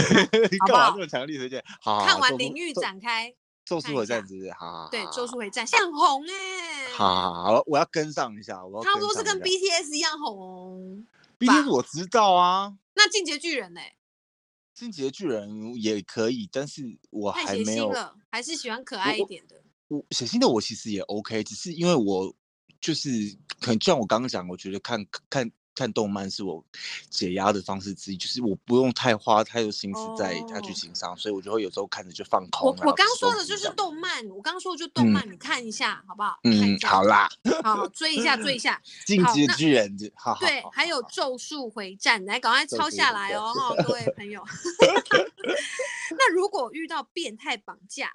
[0.51, 1.63] 你干嘛这么强力推荐？
[1.79, 3.31] 好，好，看完领域展开。
[3.63, 4.89] 咒术回战是好，好，好。
[4.89, 6.93] 对，咒术回战像红哎、欸。
[6.93, 8.83] 好，好，好，我要跟上一下，我要。
[8.83, 11.05] 差不多是跟 BTS 一样红。
[11.47, 13.81] BTS 我知道啊，那进阶巨人呢？
[14.73, 19.63] 进阶巨人也可以，但是我还没有，了还是喜欢可爱一点的。
[19.87, 22.33] 我写信的我其实也 OK，只是因为我
[22.79, 23.09] 就是
[23.59, 25.51] 可能就像我刚刚讲，我觉得看看。
[25.73, 26.63] 看动漫是我
[27.09, 31.17] 解压的方式之一，就是我不用太花太多心思在它剧情上，oh.
[31.17, 32.69] 所以我就会有时候看着就放空。
[32.69, 36.39] 我我刚说的就是动漫，我刚说的就动漫，嗯、你看一下好不好？
[36.43, 37.29] 嗯，好啦，
[37.63, 38.81] 好追一下追一下。
[39.05, 44.43] 进击的巨人，好，好，好，对，还有咒术回战，来赶快抄下来哦，哈，各位朋友。
[46.17, 48.13] 那如果遇到变态绑架，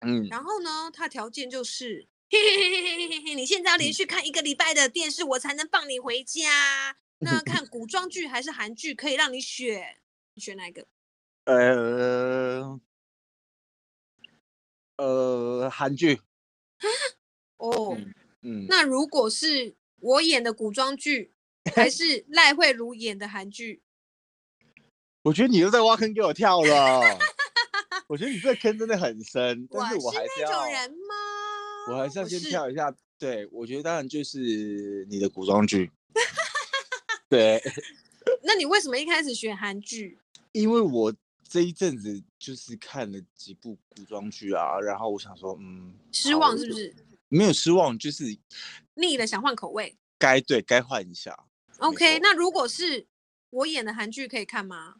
[0.00, 2.06] 嗯，然后呢，他条件就是。
[2.34, 3.34] 嘿嘿嘿嘿嘿嘿！
[3.36, 6.96] 你现在要连续看一个礼拜的电视，我才能放你回家。
[7.18, 9.98] 那 看古装剧还是韩剧，可以让你选，
[10.34, 10.84] 你选哪一个？
[11.44, 12.80] 呃
[14.96, 16.20] 呃，韩剧。
[17.58, 17.96] 哦，
[18.42, 21.32] 嗯，那如果是我演的古装剧，
[21.72, 23.80] 还是 赖慧茹演的韩剧？
[25.22, 27.00] 我觉得你又在挖坑给我跳了。
[28.08, 30.50] 我觉得你这个坑真的很深，但是我还是要。
[30.50, 31.14] 那种人吗？
[31.88, 35.90] 我还是要先跳一下，对，我觉得当然就是你的古装剧，
[37.28, 37.62] 对。
[38.42, 40.18] 那你为什么一开始选韩剧？
[40.52, 41.14] 因为我
[41.48, 46.94] 这一阵子就是看了几部古装剧啊，然后我想说，嗯，失望是不是？
[47.28, 48.24] 没有失望，就是
[48.94, 49.96] 腻了，想换口味。
[50.18, 51.36] 该对，该换一下。
[51.78, 53.06] OK，那如果是
[53.50, 54.96] 我演的韩剧可以看吗？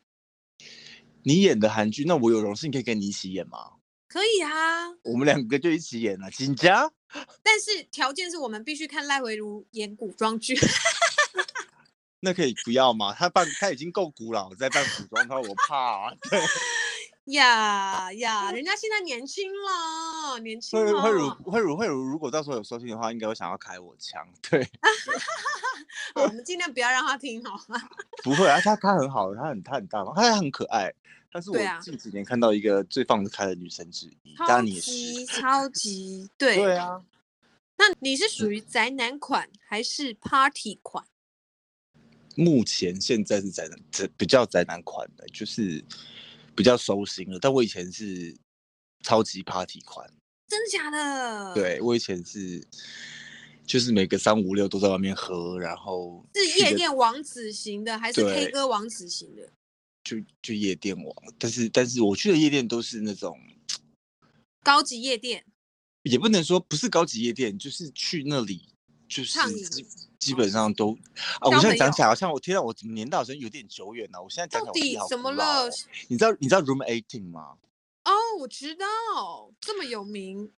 [1.23, 3.74] 你演的韩剧，那我有荣幸可以跟你一起演吗？
[4.15, 6.93] 可以啊，我们两个就一起演了，紧张。
[7.43, 10.57] 但是条件是我们必须看赖维如演古装剧。
[12.23, 13.13] 那可以不要吗？
[13.13, 16.13] 他扮他已经够古老，再扮古装，他我怕、啊。
[17.27, 21.03] 对呀 呀，人家现在年轻了，年轻了。
[21.03, 24.27] 慧如慧如慧如，如果到时候有收听的话，应该会想要开我枪。
[24.51, 24.69] 对。
[26.15, 27.81] 我们尽量不要让他听好吗？
[28.23, 30.93] 不会啊，他他很好，他很他很大方，他还很可爱。
[31.33, 37.03] 但是我近几年看到一个最放得开的女生之一，当然你是超级对对啊。
[37.77, 41.05] 那你是属于宅男款还是 Party 款？
[42.37, 45.85] 目前现在是宅男，这比较宅男款的，就是
[46.57, 47.39] 比较收心了。
[47.39, 48.37] 但我以前是
[49.03, 50.09] 超级 Party 款，
[50.49, 51.55] 真的假的？
[51.55, 52.67] 对，我以前是，
[53.67, 59.53] 就是每个三五六都在外面喝，然后是夜店王子型的，还是 K 歌王子型的？
[60.05, 63.39] 就就夜店王，但是但是我去的夜店都是那种
[64.63, 65.45] 高级夜店，
[66.03, 68.69] 也不能说不是高级夜店，就是去那里
[69.09, 69.39] 就是
[70.25, 70.97] 基基本上都
[71.41, 75.09] 啊，我现在讲起来好像我听到我怎么年代好像有点久远了，我现在讲起来好古老。
[75.09, 75.69] 怎么了？
[76.09, 77.57] 你知道你知道 Room Eighteen 吗？
[78.05, 78.87] 哦，我知道，
[79.61, 80.51] 这么有名。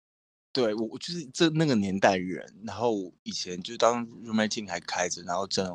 [0.53, 5.65] 对我，我就是这那个年代人，然后以前就当 Room Eighteen 还开着，然后正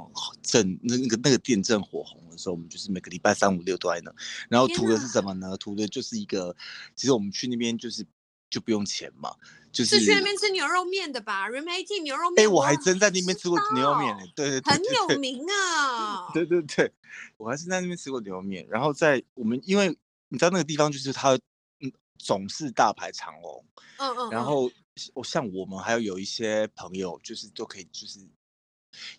[0.43, 4.15] 正那那个那个店正火红的时候，我们就是每个礼拜三五六都在那，
[4.49, 5.57] 然后图的是什么呢？
[5.59, 6.57] 图的就是一个，
[6.95, 8.07] 其实我们去那边就是
[8.49, 9.35] 就不用钱嘛，
[9.73, 16.29] 就是是去那边吃牛肉面的吧？Remaking 牛肉面，哎，我还真在那边吃过牛肉面呢，对对对，很有名啊。
[16.33, 16.93] 对对对，
[17.37, 18.67] 我还是在那边吃过牛肉面。
[18.69, 19.89] 然后在我们，因为
[20.29, 21.39] 你知道那个地方就是它，
[21.81, 23.65] 嗯，总是大排长龙。
[23.99, 24.31] 嗯嗯。
[24.31, 24.71] 然后
[25.15, 28.21] 我像我们还有有一些朋友，就是都可以就是。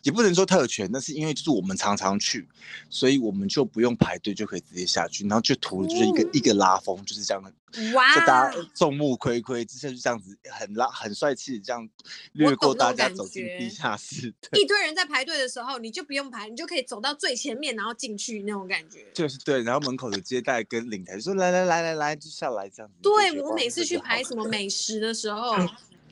[0.04, 2.48] 也不能说特权，但是因为就是我们常常去，
[2.90, 7.52] 所以我们就不用排队就可以直接下去，然后就图就是一个、嗯、一个拉风，就是这样的，
[7.94, 11.88] 哇，就大家众目睽睽之下就这样子很拉很帅气，这样
[12.34, 22.98] 掠过大家走进地下室， 一堆人在排队的时候，你就不用排，你就可以走到最前面，然后进去那种感觉，就是对，然后门口的接待跟领台就说来来来来来就下来这样子。
[23.02, 25.56] 对，我每次去排什么美食的时候，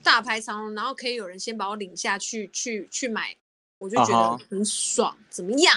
[0.01, 3.35] 大排长龙，然后可以有人先把我领下去去去买。
[3.79, 5.17] 我就觉得很爽，uh.
[5.29, 5.75] 怎么样？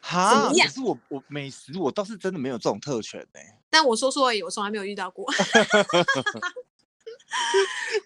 [0.00, 0.66] 哈，怎么样？
[0.68, 3.58] 可是我我美食我倒是真的没有这种特权呢、欸。
[3.68, 5.30] 但我说说而已，我从来没有遇到过。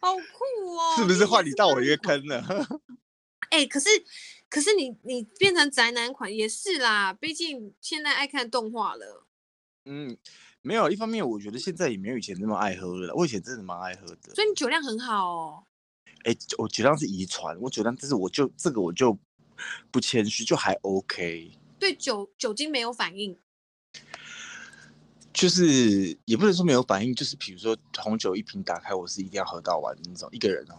[0.01, 0.96] 好酷哦！
[0.98, 2.42] 是不是换你到我一个坑了？
[3.51, 3.88] 哎、欸，可是
[4.48, 9.25] 可是你你变成宅男款也是啦，毕竟现在爱看动画了。
[9.85, 10.16] 嗯，
[10.62, 14.35] 没有，一方面我觉得现在也没有以前那么爱喝了，我以前真的蛮爱喝的。
[14.35, 15.64] 所以你酒量很好哦。
[16.24, 19.18] 哎，我酒量是遗传，我酒量，但是我就这个我就
[19.90, 21.52] 不谦虚，就还 OK。
[21.78, 23.37] 对酒酒精没有反应，
[25.32, 30.76] 就是也不能说没有反应，就是比如说红酒一瓶打开，我是一定要喝到完的那种一个人哦。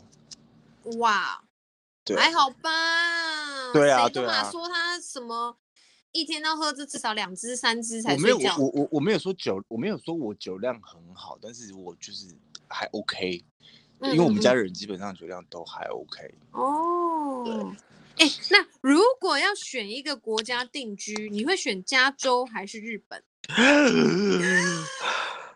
[0.97, 1.43] 哇，
[2.05, 3.73] 对，还好吧？
[3.73, 4.49] 对啊，对啊。
[4.49, 5.57] 说他什么
[6.13, 8.35] 一天要喝这至少两支三支才睡觉？
[8.35, 12.33] 我没有，我我我没有说酒，我没有说我酒量很好，但是我就是
[12.69, 13.43] 还 OK。
[14.11, 17.73] 因为我们家人基本上酒量都还 OK 哦。
[18.17, 23.23] 哎，那如果要选一个国家定居，你会选加州还是日本？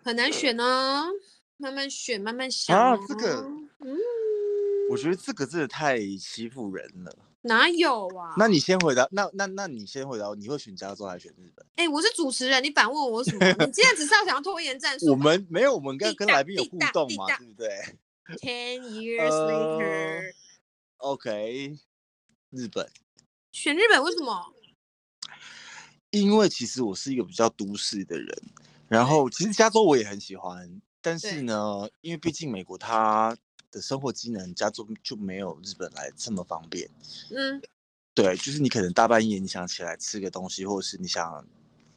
[0.04, 1.08] 很难选哦，
[1.58, 2.98] 慢慢选，慢慢想啊。
[3.08, 3.46] 这个，
[3.82, 3.98] 嗯，
[4.90, 7.16] 我觉得这个真的太欺负人了。
[7.42, 8.34] 哪有啊？
[8.38, 11.66] 那你先回答，那那那你先回答，你会选加州还是选日本？
[11.76, 13.46] 哎，我是主持人，你反问我什么？
[13.66, 15.12] 你今天只是要想要拖延战术？
[15.12, 17.70] 我们没有，我们跟跟来宾有互动嘛，对不对
[18.42, 20.30] ？Ten years later，OK，、
[21.00, 21.80] uh, okay,
[22.50, 22.90] 日本，
[23.54, 24.54] 选日本为什么？
[26.10, 28.44] 因为其实我是一个比较都市的人，
[28.90, 33.38] 然后其实加州我也很喜欢，但是呢，因为毕竟美国它
[33.72, 36.90] 的生活机能，加州就没有日本来这么方便。
[37.32, 37.62] 嗯，
[38.14, 41.48] 对，就是你可能大半夜你想起来吃个东西，或者是你想。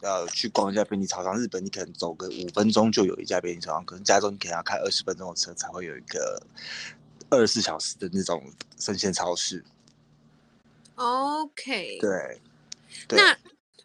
[0.03, 6.43] 要去逛一下便利超商，日本你可能走个五分钟就有一家便利超商，可能加州你可能要开二十分钟的车才会有一个
[7.31, 8.43] 二十四小时的那种
[8.79, 9.65] 生鲜超市。
[10.97, 12.41] OK，对。
[13.07, 13.39] 对，那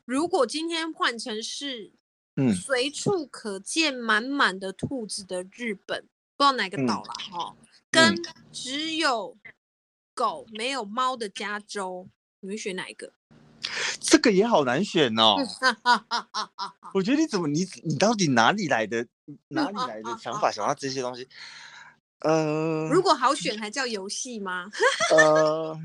[0.04, 1.92] 如果今天换成是，
[2.38, 8.16] 嗯，随处可见满满的兔子的日本，嗯、不知道哪个岛了哈，嗯、跟
[8.52, 9.38] 只有
[10.16, 13.14] 狗没有猫的加州，你会选哪一个？
[14.00, 15.36] 这个也好难选哦，
[16.94, 19.06] 我觉得你怎么你你到底哪里来的
[19.50, 21.28] 哪里来的 想法想到这些东西？
[22.20, 24.68] 呃，如果好选还叫游戏吗？
[25.16, 25.78] 呃，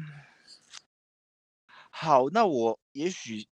[1.91, 3.47] 好，那我也许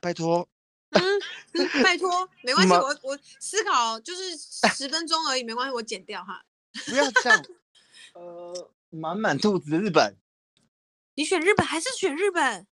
[0.00, 0.48] 拜托，
[0.90, 1.02] 嗯，
[1.82, 6.44] 拜托，没关系，我我思考就是十分钟而已，没关系，我剪掉哈。
[6.86, 7.44] 不要这样，
[8.14, 10.16] 呃，满满兔子的日本，
[11.14, 12.66] 你选日本还是选日本？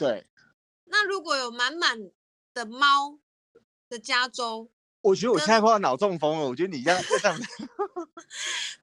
[0.00, 0.26] 对，
[0.86, 2.10] 那如果有满满
[2.54, 3.18] 的猫
[3.86, 4.70] 的加州，
[5.02, 6.48] 我觉得我现在快要脑中风了。
[6.48, 7.38] 我觉得你这样这样，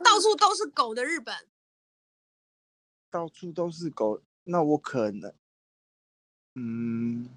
[0.05, 1.35] 到处都是狗的日本，
[3.09, 5.33] 到处都是狗，那我可能，
[6.53, 7.27] 嗯，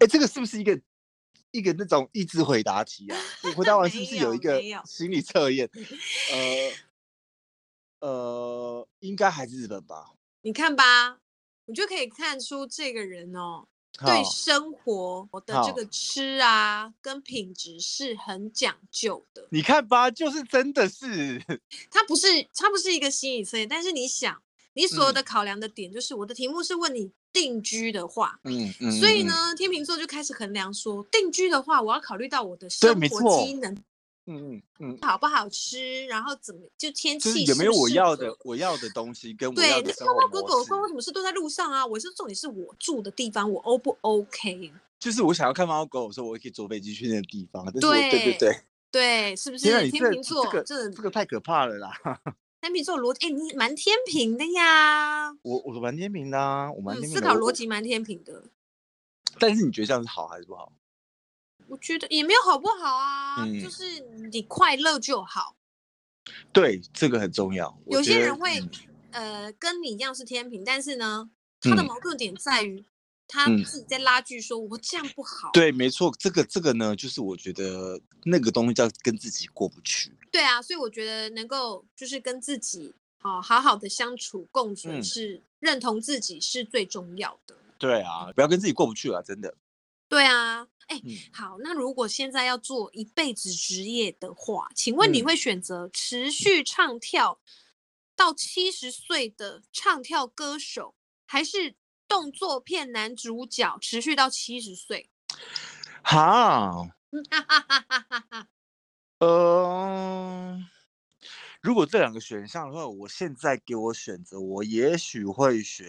[0.00, 0.80] 哎，这个是不是一个
[1.52, 3.16] 一个那种益智回答题啊？
[3.44, 5.70] 你回答完是不是有一 个心理测验？
[8.00, 10.10] 呃呃，应该还是日本吧？
[10.40, 11.20] 你看吧。
[11.66, 13.66] 你就可以看出这个人哦，
[13.98, 19.48] 好对生活的这个吃啊，跟品质是很讲究的。
[19.50, 21.42] 你看吧，就是真的是，
[21.90, 24.40] 他不是他不是一个心理测验，但是你想，
[24.74, 33.76] 你所有的考量的点就是，我的题目是问你定居的话，嗯嗯，所以呢，天秤座就开始衡量说，定居的话，我要考虑到我的生活机能。
[34.26, 36.04] 嗯嗯嗯，好不好吃？
[36.06, 40.28] 然后怎么就天气有没有我要的我要的东西跟我要的生活模式？
[40.28, 41.12] 对，那猫猫狗狗关我什么事？
[41.12, 41.86] 都在路上啊！
[41.86, 44.72] 我是重点是我住的地方，我 O 不 OK？
[44.98, 47.64] 就是我想要看猫猫狗狗的时候，我也可以坐飞机去那个地方。
[47.72, 48.60] 对对对对
[48.90, 49.64] 对，是不是？
[49.90, 51.92] 天秤座这个这个太可怕了啦！
[52.62, 55.30] 天秤座逻辑，哎，你蛮天平的呀。
[55.42, 57.14] 我我蛮天平的啊，我蛮天平。
[57.14, 58.42] 思考逻辑蛮天平的。
[59.38, 60.72] 但是你觉得这样是好还是不好？
[61.68, 64.00] 我觉得也没有好不好啊，嗯、就是
[64.30, 65.56] 你快乐就好。
[66.52, 67.76] 对，这个很重要。
[67.86, 68.60] 有些人会、
[69.12, 72.84] 嗯、呃跟你一样是天平，但是呢，他的矛盾点在于、嗯、
[73.28, 75.50] 他自己在拉锯，说我这样不好。
[75.52, 80.12] 对，没错，这个这个呢，就是我觉得那个东西叫跟自己过不去。
[80.32, 87.54] 对啊，所以我觉得能够就是跟自己好好好的相处共存，是认同自己是最重要的。
[87.54, 89.54] 嗯、对啊，不要跟自己过不去啊，真的。
[90.08, 90.66] 对啊。
[90.88, 97.40] 哎，好，那如果现在要做一辈子职业的话，请问你会选择持续唱跳
[98.14, 100.94] 到七十岁的唱跳歌手，
[101.24, 101.74] 还是
[102.06, 105.10] 动作片男主角持续到七十岁？
[106.02, 106.86] 好，
[109.18, 110.58] 呃，
[111.60, 115.86] 如果这两个选项的话，我现在给我选择，我也许会选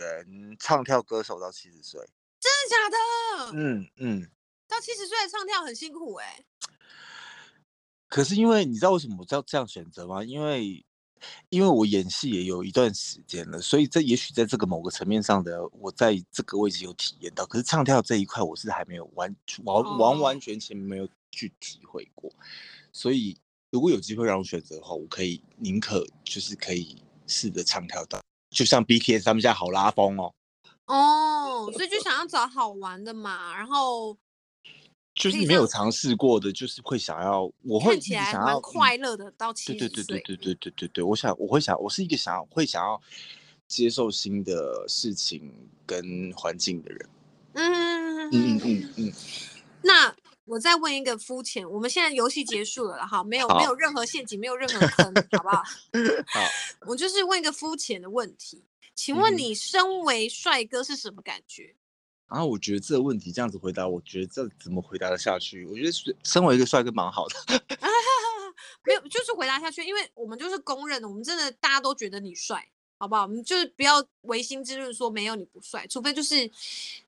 [0.59, 2.01] 唱跳歌手到七十岁。
[2.39, 2.97] 真的假的？
[3.53, 4.31] 嗯嗯。
[4.77, 6.45] 到七十岁的唱跳很辛苦哎、欸，
[8.07, 10.23] 可是因为你知道为什么我要这样选择吗？
[10.23, 10.85] 因为
[11.49, 17.43] 因为我演戏也有一段时间了，所以这也许在这个某个层面上的我在这个位置有体验到。
[17.43, 22.31] 可是唱跳这一块我是还没有完完完完全全没有去体会过，
[22.93, 23.35] 所以
[23.71, 30.31] 如果有机会让我选择的话，我可以宁可就是可以试着唱跳到，就像 BTS 他们家好拉风哦。
[30.85, 34.15] 哦，所以就想要找好玩的嘛，然后。
[35.17, 39.89] 就是没有尝试过的，就是会想要，我会想要快乐的到七十岁。
[39.89, 43.01] 对对对对对对对对，我想我会想，我是一个想要会想要
[43.67, 45.51] 接受新的事情
[45.87, 47.09] 跟环境的人。
[47.53, 49.13] 嗯嗯嗯嗯嗯。
[49.81, 55.63] 那我再问一个肤浅，我们现在游戏结束了哈，没有没有任何陷阱，没有任何坑，好不好？
[56.27, 56.39] 好。
[56.85, 61.73] 我就是问一个肤浅的问题，请问你身为帅哥是什么感觉？
[62.29, 65.65] 然后我觉得这个问题这样子回答，我觉得这怎么回答得下去？
[65.65, 65.91] 我觉得
[66.23, 67.35] 身为一个帅哥蛮好的，
[68.85, 73.21] 没有就是回答下去，因为我们就是公认的，我们真的大家都觉得你帅，好不好？
[73.21, 76.51] 我们就是不要唯心之论说没有你不帅，除非就是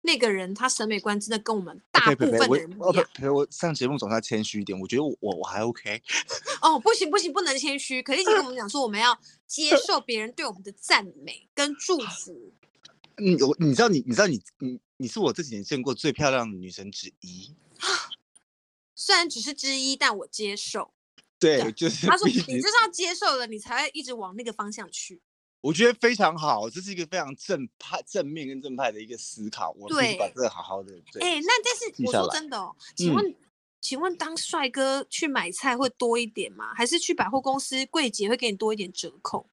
[0.02, 3.06] 那个人他审美观真的跟我们大部分的人不一样。
[3.14, 6.02] 陪我上节目总要谦虚一点，我觉得我我还 OK。
[6.62, 12.54] 哦，不行不行，不能谦虚，可是你跟我们讲说我们要接受别人对我们的赞美跟祝福。
[13.20, 17.56] 你我你知道你你知道你你你是我这几年见过最漂亮的女生之一，
[18.94, 20.94] 虽然只是之一，但我接受。
[21.40, 25.22] 对，就是他说你就是要接受了，你才会一直往那个方向去。
[25.62, 29.72] 我觉得非常好，这是一个非常正派、正面跟正派的一个思考。
[29.80, 30.94] 我可以把这个好好的。
[31.22, 33.36] 哎、欸，那但是我说真的哦，请问、嗯、
[33.80, 36.74] 请问当帅哥去买菜会多一点吗？
[36.76, 39.50] 还是去百货公司柜姐会给你多一点折扣？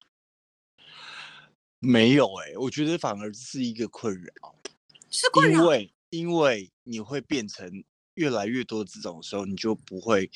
[1.79, 4.55] 没有哎、欸，我觉得反而是一个困扰，
[5.17, 10.29] 是困扰，因为因为你会变成越来越多这种时候，你就不会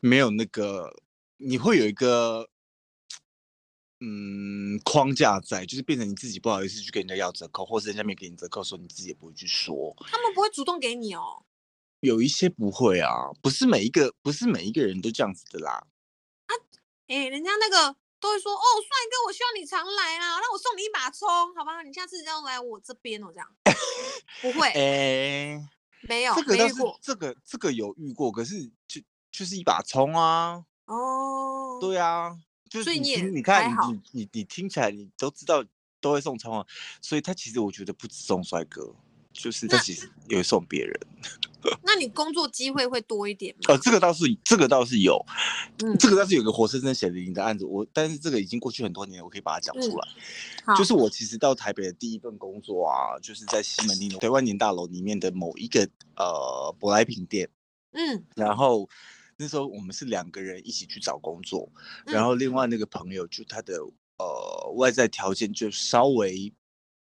[0.00, 0.94] 没有那个，
[1.38, 2.50] 你会有一个
[4.00, 11.46] 嗯框架在，就是变成你自己不好意思去跟人家要折扣，或是人家没给你折扣的时候，你自己也不会去说，他们不会主动给你哦，
[12.00, 15.86] 有一些不会啊，不是每一个不是每一个人都这样子的啦，
[16.46, 16.52] 啊，
[17.06, 17.96] 哎，人家那个。
[18.20, 21.82] 都会说哦，帅哥，我希望你常来啊，那我送你一把葱，好吧？
[21.82, 23.48] 你下次要来我这边哦，这样
[24.40, 24.68] 不会？
[24.68, 25.68] 哎、欸，
[26.02, 26.98] 没有，这个没遇过。
[27.02, 29.00] 这个这个有遇过，可是就
[29.30, 30.64] 就是一把葱啊。
[30.86, 32.36] 哦，对啊，
[32.68, 35.64] 就是你听，你看你你你你听起来你都知道
[36.00, 36.66] 都会送葱啊，
[37.00, 38.94] 所以他其实我觉得不止送帅哥。
[39.30, 41.00] 就是他其实也会送别人，
[41.82, 43.74] 那你工作机会会多一点吗？
[43.74, 45.24] 呃，这个倒是，这个倒是有，
[45.82, 47.64] 嗯，这个倒是有个活生生血淋淋的案子。
[47.64, 50.08] 我，但是这个已经过去很多年，我可以把它讲出来。
[50.66, 57.48] 嗯、就是我其实到台北的第一份工作啊，就是在西门町的万年大楼里面的某一个呃舶来品店，
[57.92, 58.88] 嗯，然后
[59.36, 61.68] 那时候我们是两个人一起去找工作，
[62.06, 63.74] 然后另外那个朋友就他的
[64.18, 66.52] 呃外在条件就稍微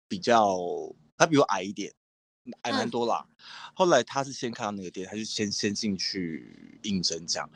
[0.09, 0.59] 比较，
[1.17, 1.93] 他比我矮一点。
[2.63, 3.27] 矮蛮多啦，
[3.75, 7.51] 后来他是先看到那个店，他就先先进去应征这样，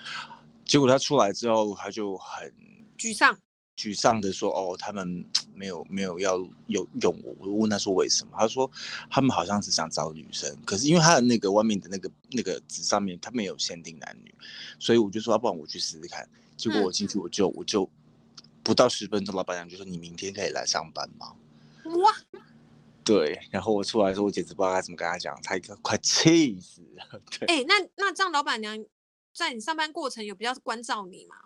[0.65, 2.53] 结果他出来之后，他就很
[2.99, 3.37] 沮丧，
[3.77, 6.37] 沮丧的说：“哦，他们 没有没有要
[6.69, 8.71] 有用我。”我问他说：“为什么？”他说
[9.11, 14.35] ：“他们好像是想找女生，可是因为他的那个外面的那个那个纸上面他没有限定男女，
[14.79, 17.91] 所以我就说：要不然我去试试看。”结果我进去我就我就
[18.63, 21.35] 不到十分钟，老板娘就说：“你明天可以来上班吗？”
[22.01, 22.15] 哇！
[23.05, 27.21] 对，然后我出来的时候，我简直不知道该怎么跟他讲，他快气死了。
[27.39, 28.83] 对，哎，那那这样，老板娘
[29.35, 31.37] 在你上班过程有比较关照你吗？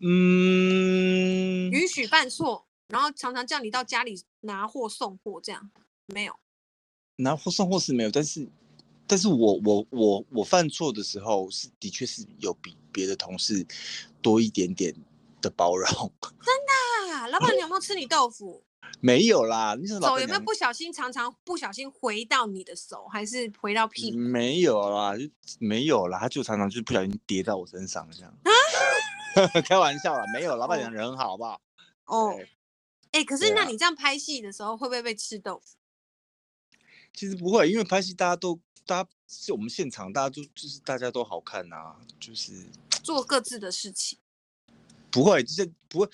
[0.00, 5.70] 嗯，允许犯错，然后常常叫你到家里拿货送货，这样
[6.06, 6.38] 没有？
[7.16, 8.48] 拿货送货是没有，但是
[9.06, 13.66] 但是我我我我犯错的时候是的确是有比别的同事
[14.22, 14.94] 多一点点
[15.42, 15.86] 的包容。
[16.42, 16.54] 真
[17.08, 17.26] 的啊？
[17.28, 18.62] 老板娘有没有吃你豆腐？
[19.00, 24.18] 没有啦，你手有没有不小心常常不小心回到你的手，还是回到屁股？
[24.18, 25.24] 没有啦，就
[25.58, 28.30] 没有啦，他就常常就不小心跌到我身上这样。
[28.42, 28.50] 啊
[29.64, 31.60] 开玩笑啦，没有，老板娘人很好，好不好？
[32.06, 32.34] 哦，
[33.12, 35.76] 哎、欸，可是那你这样拍戏的时候会不会被吃豆腐？
[37.14, 42.66] 其实不会，因为拍戏大家都，大家是我们现场，大家都就是大家都好看呐、啊，就是
[43.02, 44.18] 做各自的事情。
[45.10, 46.06] 不会，就是不会，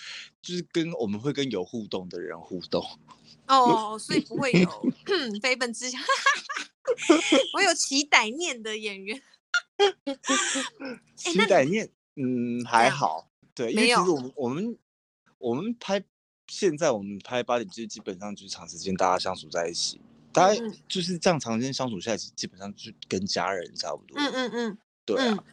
[0.43, 2.85] 就是跟我们会跟有互动的人互动。
[3.49, 4.69] 哦，所以不会有
[5.43, 6.01] 非分之想。
[7.55, 9.21] 我有起歹念的演员。
[11.15, 11.91] 起歹念。
[12.19, 14.79] 嗯，还好，对，因为其实我们我们
[15.37, 16.03] 我们拍
[16.47, 20.01] 现在我们拍八点，就基本上就是长时间大家相处在一起，
[20.33, 24.19] 大家就是这样长时间相处下来，基本上就跟家人差不多。
[24.19, 25.45] 嗯嗯嗯，对啊。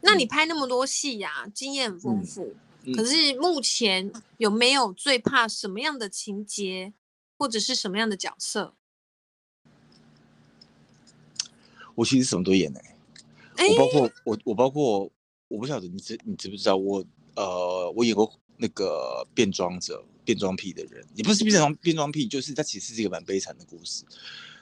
[0.00, 2.56] 那你拍那么多戏呀，经验很丰富，
[2.94, 6.92] 可是目前有没有最怕什么样的情节，
[7.38, 8.74] 或者是什么样的角色？
[11.94, 12.72] 我其实什么都演
[13.56, 14.10] 哎，我包括。
[14.24, 15.10] 我我包括。
[15.48, 17.04] 我不晓得你知你知不知道我
[17.36, 24.04] 呃我演过那个变装者变装癖的人，也不是变装变装癖，就是它其实是一个蛮悲惨的故事，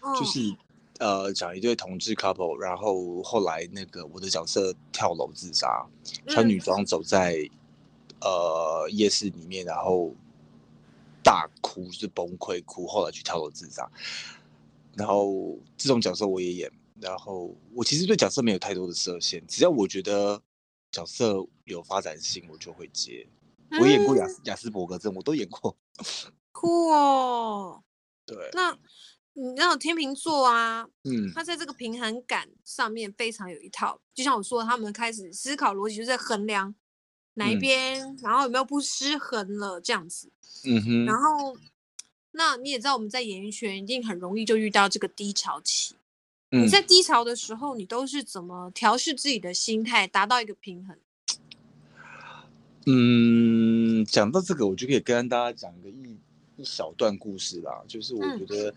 [0.02, 0.54] 哦、就是
[0.98, 5.86] 呃讲一对同志 couple，然后后来那个我的角色跳楼自杀，
[6.28, 7.50] 穿女装走在、嗯、
[8.24, 10.12] 呃夜市里面，然后
[11.22, 13.88] 大哭就是崩溃哭，后来去跳楼自杀，
[14.94, 20.42] 然后这种角色我也演，然后我其实对角色没有太多的设限，只要我觉得。
[20.94, 23.26] 角色有发展性，我就会接。
[23.80, 25.76] 我演过亚亚斯伯格症，我都演过。
[26.52, 27.82] 酷哦。
[28.24, 28.48] 对。
[28.52, 28.78] 那
[29.32, 34.00] 你知道天秤座啊，嗯，他在这个平衡感上面非常有一套。
[34.14, 36.72] 就像我说的，他们开始思考逻辑，就在衡量
[37.34, 40.30] 哪一边，嗯、然后有没有不失衡了这样子。
[40.64, 41.04] 嗯哼。
[41.04, 41.56] 然后，
[42.32, 45.94] 那你也知道，我们在演艺圈一定很容易就遇到这个低潮期。
[46.50, 50.96] 你在低潮的时候，你都是怎么调试自己的心态，达到一个平衡？
[52.86, 56.16] 嗯，讲到这个，我就可以跟大家讲一个一
[56.56, 57.82] 一小段故事啦。
[57.88, 58.74] 就是我觉得，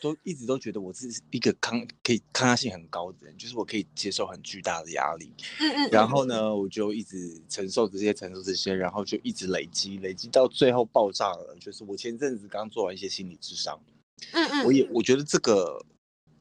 [0.00, 5.32] 都一直都觉得我自己是一个抗可以抗压性很高的人，就是我可以接受很巨大的压力。
[5.60, 5.90] 嗯嗯。
[5.90, 11.56] 然后呢，我就一直承受这些，承受这些，然后就一直累积，累积到最后爆炸了。
[11.60, 13.80] 就是我前阵子刚做完一些心理智商。
[14.32, 14.64] 嗯嗯。
[14.64, 15.84] 我也我觉得这个。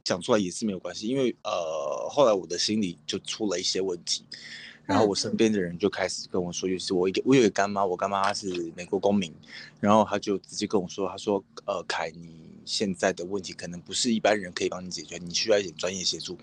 [0.03, 4.23] 讲出来也是没有关系，因为呃，后来我的心理就出了一些问题，
[4.85, 9.33] 然后我身边的人就开始跟我说，就是我一个我有一个干妈，我干妈她是美国公民，
[9.79, 16.37] 然后她就直接跟我说，她说，呃，凯，你现在的问题可能不是一般人可以帮你解决，你需要一点专业协助。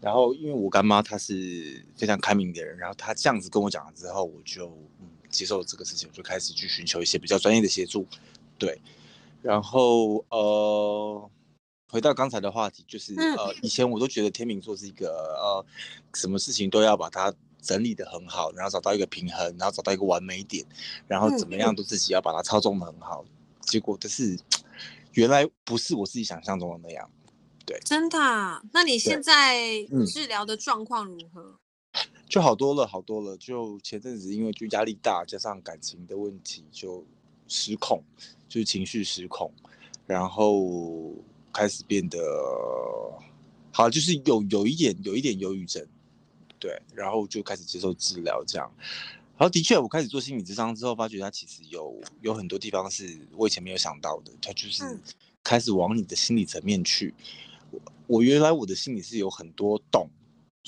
[0.00, 4.68] 然后因为我干妈她是非常开明的人，然后她这样子跟我讲了之后，我就
[5.00, 8.06] 嗯接受了这个事情，我就开始去寻求一些比较专业的协助，
[8.58, 8.80] 对，
[9.42, 11.30] 然后呃。
[11.88, 15.06] 回到刚才的话题，就是呃，以前我都觉得天秤座是一个
[15.38, 15.64] 呃，
[16.14, 17.32] 什么事情都要把它
[17.66, 20.64] 整理的很好，然后找到一个平衡，然后找到一个完美点，
[21.08, 23.24] 然后怎么样都自己要把它操纵的很好。
[23.60, 24.38] 结果就是，
[25.14, 27.10] 原来不是我自己想象中的那样。
[27.66, 28.62] 对，真的啊？
[28.72, 31.58] 那你现在治疗的状况如何？
[32.28, 33.36] 就好多了，好多了。
[33.36, 37.04] 就前阵子因为就压力大，加上感情的问题，就
[37.48, 38.02] 失控，
[38.48, 39.52] 就是情绪失控，
[40.06, 41.12] 然后。
[41.56, 42.18] 开始变得
[43.72, 45.82] 好，就是有有一点有一点忧郁症，
[46.66, 48.70] 对，然后就开始接受治疗，这样。
[49.38, 54.82] 然后的确，我开始做心理智商之后，发觉他其实有有很多地方是我以前没有想到的，他就是
[55.44, 57.14] 开始往你的心理层面去。
[57.70, 60.08] 我我原来我的心里是有很多洞。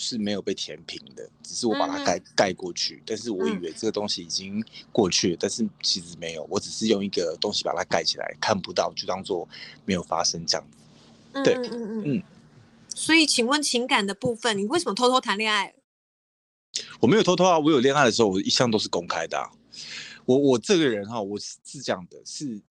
[0.00, 3.02] 是没有被填平的，只是我把它盖盖过去。
[3.04, 9.48] 但是我以为这个东西已经过去了，但是其实没有，我只是用一个东西把它盖起来，看不到，就当做
[9.84, 11.42] 没有发生这样子。
[11.42, 12.22] 对，嗯嗯嗯。
[12.94, 15.74] 所以，请问情感的部分，你为什么偷偷谈恋爱？
[17.00, 19.50] 我没有偷偷啊，我有恋爱的时候，我一向都是公开的啊。
[20.24, 22.62] 我我这个人哈，我是是这样的，是。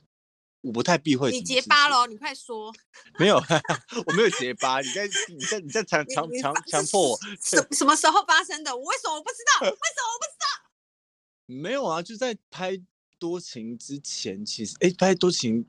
[0.62, 1.32] 我不太避讳。
[1.32, 2.74] 你结巴了，你快说。
[3.20, 3.38] 没有，
[4.06, 4.82] 我没有结巴。
[4.82, 7.20] 你在你在你在强强强强迫我。
[7.42, 8.76] 什什么时候发生的？
[8.76, 9.62] 我为什么我不知道？
[9.62, 11.62] 为什么我不知道？
[11.62, 12.78] 没有啊，就在拍
[13.18, 15.66] 多情之前，其实哎，拍多情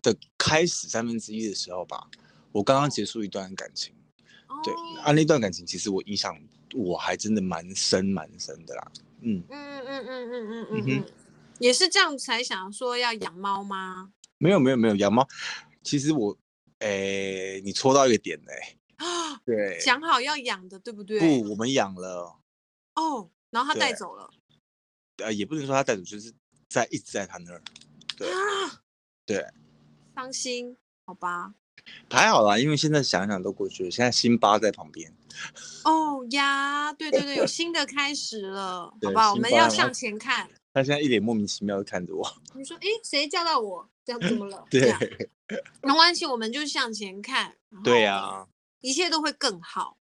[0.00, 2.08] 的开始三分之一的时候吧，
[2.52, 3.92] 我刚刚结束一段感情。
[4.46, 4.64] Oh.
[4.64, 4.72] 对，
[5.02, 6.40] 啊，那段感情其实我印象
[6.74, 8.92] 我还真的蛮深蛮深的啦。
[9.22, 9.42] 嗯。
[9.48, 11.04] 嗯嗯嗯嗯嗯嗯
[11.58, 14.12] 也是这样才想说要养猫吗？
[14.38, 15.26] 没有没有没有养猫。
[15.82, 16.36] 其实我
[16.78, 19.78] 哎你戳到一个点哎啊对。
[19.80, 21.20] 想好要养的对不对？
[21.20, 22.38] 不我们养了。
[22.94, 24.30] 哦然后他带走了。
[25.18, 26.32] 呃也不能说他带走就是
[26.68, 27.62] 在一直在他那儿。
[28.16, 28.28] 对。
[28.28, 28.80] 啊！
[29.26, 29.46] 对。
[30.14, 31.52] 伤心好吧。
[32.10, 35.14] 还好啦因为现在想想都过去了现在辛巴在旁边。
[35.84, 39.32] 哦呀，对对对，有新的开始了，好不好？
[39.32, 40.48] 我们要向前看。
[40.72, 42.24] 他现在一脸莫名其妙的看着我。
[42.54, 43.88] 你说，哎，谁叫到我？
[44.04, 44.64] 这样怎么了？
[44.70, 44.92] 对，
[45.82, 47.56] 没关系，我们就向前看。
[47.82, 48.46] 对呀，
[48.80, 49.96] 一切都会更好。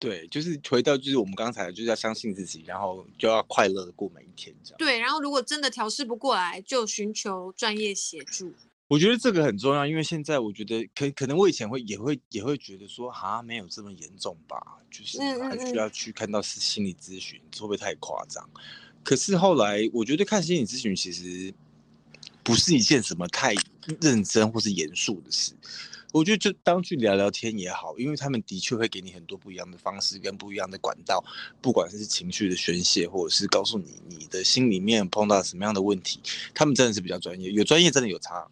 [0.00, 4.78] 对，就是回到就是我们刚才就是要相信自己，然后就要快乐的过每一天，这样。
[4.78, 8.52] 对，然后如果真的调试不过来，就寻求专业协助。
[8.88, 14.58] 我觉得这个很重要，因为现在我觉得可可能我以前会也会也会觉得说啊，没有这么严重吧，
[14.90, 18.48] 就是还需要去看到是心理咨询，会不会太夸张？
[19.04, 21.52] 可是后来我觉得看心理咨询其实
[22.42, 23.54] 不是一件什么太
[24.00, 25.52] 认真或是严肃的事，
[26.12, 31.22] 我觉得就当去聊聊天也好，因为他们的确会给你很多不一样的方式跟不一样的管道，
[31.60, 36.20] 不管是情绪的宣泄，或者是告诉你你的心里面碰到什么样的问题，
[36.54, 38.48] 他们真的是比较专业，有专业真的有差。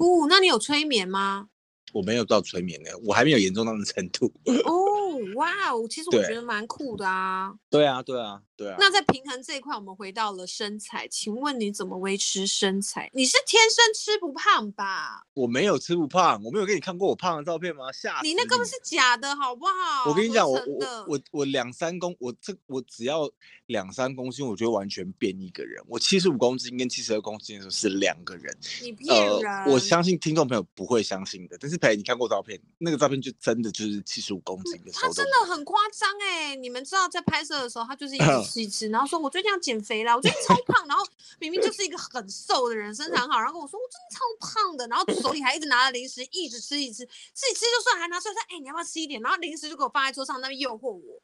[0.00, 1.49] 不，那你有催眠吗？
[1.92, 4.32] 我没有到催眠的，我还没有严重到那程度。
[4.64, 7.52] 哦，哇哦，其实我觉得蛮酷的啊。
[7.68, 8.76] 对啊，对啊，对啊。
[8.78, 13.10] 那在平衡这一块，我们回到了身材，请问你怎么维持身材？
[13.12, 15.24] 你是天生吃不胖吧？
[15.34, 17.90] 我没有吃不胖，我没有给你看过我胖的照片吗？
[17.92, 18.30] 吓死你！
[18.30, 20.08] 你那个是假的，好不好？
[20.10, 23.30] 我跟你讲，我我我我两三公，我这我只要
[23.66, 25.82] 两三公斤，我就会完全变一个人。
[25.86, 28.56] 我七十五公斤跟七十二公斤的时候是两个人。
[28.82, 29.64] 你骗人！
[29.64, 34.92] 呃，我相信听众朋友不会相信的，但是裴，你看过照片，那个照片就真的就是七十五公斤的。
[34.92, 36.54] 他真的很夸张哎！
[36.54, 41.04] 你们知道在拍摄的时候，他就是一直 吃一吃，然后说我最近要减肥了，我最近超胖，然后
[41.38, 49.20] 明明就是一个很瘦的人，身材很好，然后跟我说我真的超胖的，然后手里还一直拿着零食，一直吃一直吃，自己吃就算，还拿出来说，哎，你要不要吃一点？
[49.22, 51.22] 然后零食就给我放在桌上，那边诱惑我。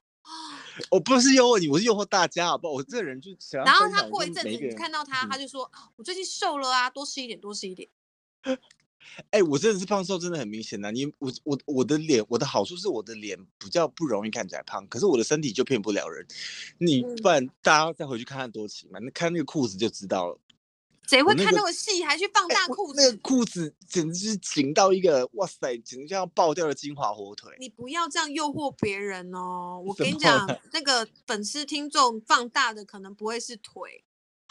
[0.91, 2.73] 我不是诱惑你，我是诱惑大家，好不好？
[2.73, 3.63] 我这个人就想。
[3.65, 7.89] 然后他过一阵子，你看到他，他就说，我最近瘦了啊，多吃一点，多吃一点。
[9.31, 10.91] 哎、欸，我真的是胖瘦真的很明显呐、啊！
[10.91, 16.27] 你我我我的脸，我的好处是我的脸比较不容易看起来胖，可是我的身体就骗不了人。
[16.79, 20.39] 你不然大家再回去看看多奇嘛，那看那个裤子就知道了。
[21.09, 23.01] 谁会看那么细，还去放大裤子？
[23.01, 27.55] 欸、那个裤子简直是紧到一个哇塞，简直就要爆掉的金华火腿。
[27.61, 29.81] 你不要这样诱惑别人哦！
[29.87, 34.03] 我跟你讲，那个粉丝听众放大的可能不会是腿。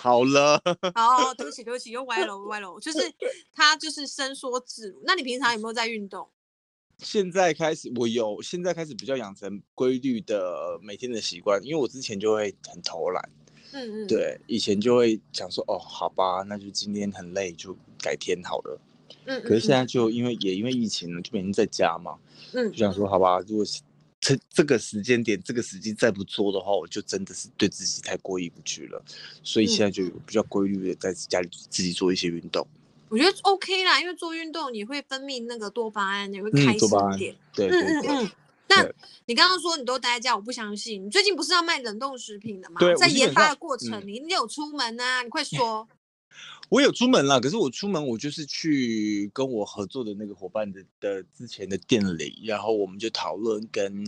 [0.06, 0.62] 好了，
[0.94, 3.00] 哦，对不起，对不起，又歪了，歪了，就是
[3.56, 5.02] 他就是伸缩自如。
[5.04, 6.30] 那你平常有没有在运动？
[7.00, 13.30] 现在开始，我有，现在开始比较养成规律的每天的习惯，因为我之前就会很偷懒，
[13.72, 18.80] 嗯嗯，对，以前就会想说，哦，好吧，那就今天很累，就改天好了，
[19.26, 22.20] 嗯，可是现在就因为也因为疫情了，就每天在家嘛，
[22.54, 23.82] 嗯，就想说，好吧，如果是。
[24.26, 29.00] 这这个时间点，这个时机再不做的话，我就真的是对自己太过意不去了。
[29.44, 32.68] 所以现在就有比较规律的在家里自己做一些运动。
[33.08, 37.36] 我觉得 OK 啦，因为做运动你会分泌那个多巴胺，你会开心一点。
[37.54, 38.32] 对，嗯嗯嗯。
[38.68, 38.84] 那
[39.28, 41.06] 你刚刚说你都待在家，我不相信。
[41.06, 42.80] 你最近不是要卖冷冻食品的吗？
[42.80, 45.22] 对，在研发的过程，嗯、你你有出门啊？
[45.22, 45.88] 你快 说。
[46.70, 54.04] 我有出门了，可是我出门我就是去跟我合作的那个伙伴的的之前的店里，然后我们就讨论跟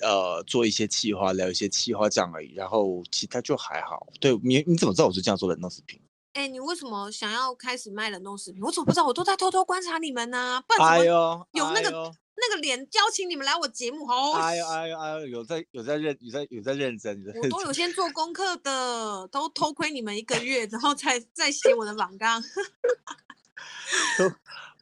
[0.00, 4.06] 呃做一些企划，聊一些企划这样而已，然后其他就还好。
[4.20, 6.00] 对，你你怎么知道我是这样做冷冻食品？
[6.34, 8.62] 哎、欸，你为什么想要开始卖冷冻食品？
[8.62, 9.06] 我怎么不知道？
[9.06, 12.12] 我都在偷偷观察你们呢、啊，不然怎么有那个？
[12.38, 22.42] 那个脸邀请你们来我节目，好，哎呦哎呦哎呦，有在有在认有在有在认真，我都有先做功课的，都偷窥你们一个月，然后才再写我的访纲。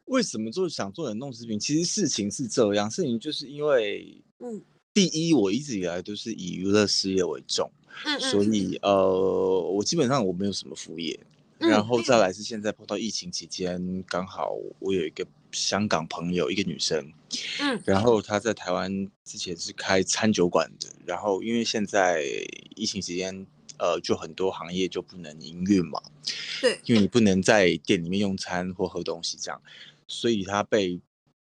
[0.06, 1.58] 为什么做想做冷冻食品？
[1.58, 7.70] 其实事情是这样，事情就是因为，嗯，第一，我一直以来都是以娱乐事业为重，
[8.04, 11.18] 嗯，所以呃，我基本上我没有什么副业。
[11.56, 14.50] 然后再来是现在碰到疫情期间，刚好
[14.80, 15.24] 我有一个
[15.54, 17.10] 香港朋友，一个女生，
[17.60, 22.22] 嗯，然后她在台湾之前是开餐酒馆的，然后因为现在
[22.76, 23.46] 疫情期间，
[23.78, 26.02] 呃，就很多行业就不能营运嘛，
[26.60, 29.62] 对，因为你不能在店里面用餐或喝东西这样，
[30.08, 31.00] 所以她被。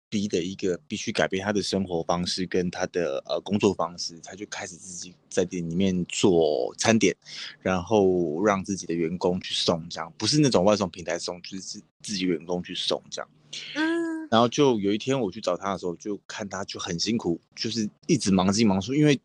[0.07, 7.13] 逼的一个必须改变她的生活方式跟她的呃工作方式，她就开始自己在店里面做餐点，
[7.59, 13.29] 然后让自己的员工去送，这样不是那种外送平台送，就是自自己员工去送这样。
[13.73, 13.94] 嗯，
[14.35, 19.17] 然后就有一天我去找他的时候，就看他就很辛苦，就是一直忙进忙出，因为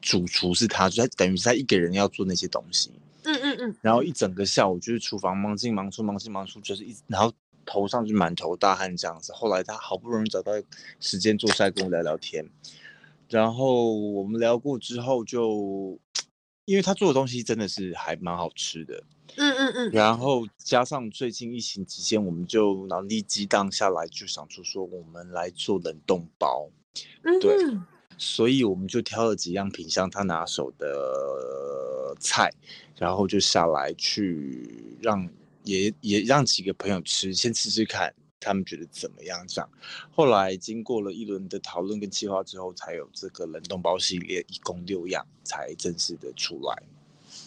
[0.00, 2.92] 主厨是他，就他等于是他一个人要做那些东西。
[3.24, 3.76] 嗯嗯嗯。
[3.80, 7.32] 然后一整个下午就是厨房忙进忙出，忙进忙出，就是一直然后。
[7.64, 10.50] 头上就满头大汗这样子，后来他好不容易找到
[10.98, 12.44] 时间坐下来跟我聊聊天，
[13.28, 15.96] 然后我们聊过之后就，
[16.64, 19.04] 因为他做的东西真的是还蛮好吃的。
[19.36, 19.90] 嗯嗯嗯。
[19.90, 26.68] 然后加上最近疫情期间，我们就脑力激荡下来，就想出说我们来做冷冻包。
[27.22, 27.40] 嗯。
[27.40, 27.56] 对。
[28.18, 32.52] 所以我们就挑了几样品相他拿手的菜，
[32.96, 35.28] 然后就下来去让
[35.64, 39.44] 也也让几个朋友吃，先吃吃看，他们觉得怎么样？
[39.48, 39.68] 这样，
[40.14, 46.82] 后来经过了一轮的讨论跟计划之后，才有这个冷冻包系列，一共六样才正式的出来。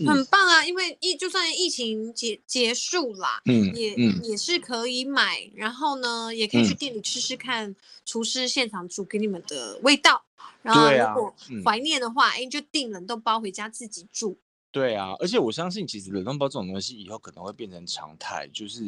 [0.06, 7.76] 很棒啊，因为疫就算疫情结结束啦，嗯，也嗯也是可以买，然后呢，也可以去店里吃吃看
[8.06, 10.24] 厨师现场煮给你们的味道。
[10.62, 14.38] 然后如果怀念的话，哎、啊嗯，就订冷冻包回家自己煮。
[14.76, 18.46] 对啊，而且我相信，其实冷冻包这种东西以后可能会变成常态。
[18.52, 18.86] 就是，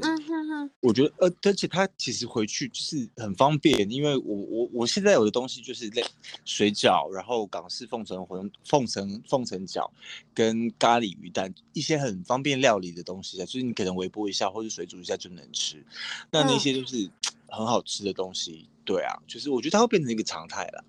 [0.81, 6.03] 我觉得，呃，而且它其实回去就是很方便，因为我我我现在有的东西就是类
[6.43, 9.89] 水饺，然后港式凤城馄凤城凤城饺
[10.33, 15.81] 跟咖喱鱼蛋，一些很方便料理的东西啊，就是你可能微波一下或者水煮一下就能吃。
[16.29, 17.09] 那那些就是
[17.47, 20.83] 很好吃的东西，对啊，就是我觉得它会变成一个常态了。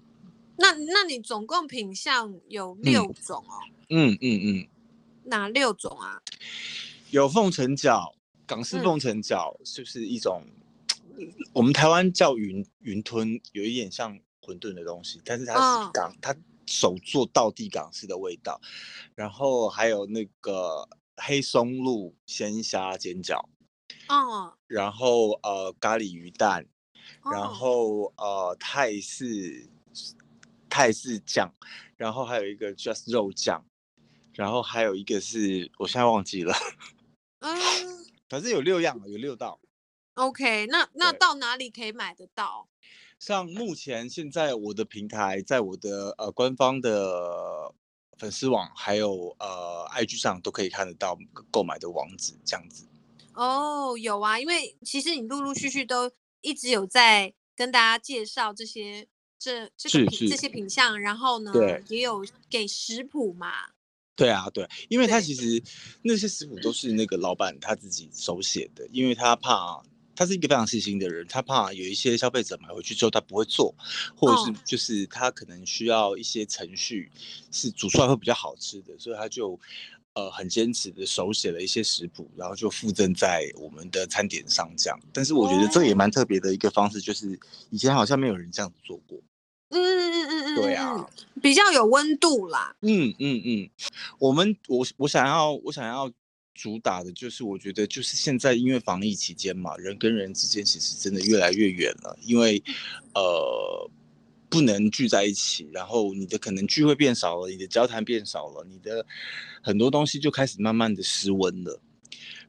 [0.57, 3.62] 那那你总共品相有六种哦？
[3.90, 4.59] 嗯嗯嗯。
[4.59, 4.68] 嗯
[5.29, 6.20] 哪六种啊？
[7.11, 8.14] 有凤城饺，
[8.47, 10.43] 港式凤城饺，就是一种、
[11.16, 18.61] 嗯、我们台湾叫云云吞，有一点像馄饨的东西，但是它是港，哦、它手做道地港式的味道。
[19.14, 23.45] 然后还有那个黑松露鲜虾煎饺，
[24.09, 24.55] 哦。
[24.66, 26.66] 然后呃咖喱鱼蛋，
[27.24, 29.68] 然后呃泰式
[30.68, 31.53] 泰式酱，
[31.97, 33.64] 然后还有一个 just 肉酱。
[34.39, 36.55] 然后还有一个是我现在忘记了，
[37.41, 37.51] 嗯，
[38.30, 39.59] 反正有六样，有六道。
[40.14, 42.68] OK，那那到哪里可以买得到？
[43.18, 47.74] 像目前现在我的平台，在我的呃官方的
[48.16, 51.18] 粉丝网，还有呃 IG 上都可以看得到
[51.51, 52.86] 购买的网址，这样子。
[53.34, 56.09] 哦，有啊，因为其实你陆陆续续都
[56.43, 61.53] 一直有在跟大家介绍这些这这个品这些品相，然后呢，
[61.89, 63.70] 也有给食谱嘛。
[64.18, 65.62] 对啊，对，因为他其实
[66.02, 69.80] 那些食谱都是那个老板他自己手写的，因为他怕
[70.16, 73.72] 他是一个非常细心的人，他怕有一些消费者买回去之后他不会做，
[74.16, 77.08] 或者是就是他可能需要一些程序
[77.52, 79.56] 是煮出来会比较好吃的，所以他就
[80.14, 84.98] 呃很坚持的手写了一些食谱，然后就附赠在我们的餐点上这样。
[85.12, 87.38] 但是我觉得这也蛮特别的一个方式，就是
[87.70, 89.16] 以前好像没有人这样子做过。
[89.70, 91.08] 嗯嗯嗯嗯嗯，对啊，
[91.42, 92.74] 比较有温度啦。
[92.80, 93.70] 嗯嗯嗯，
[94.18, 96.10] 我们我我想要我想要
[96.54, 102.62] 主打的就是，我觉得就是现在因为防疫期间嘛，人跟人之间其实真的越来越远了，因为
[103.14, 103.90] 呃
[104.48, 109.04] 不能聚在一起，然后你的可能聚会变少了，你的交谈变少了，你的
[109.62, 111.78] 很多东西就开始慢慢的失温了，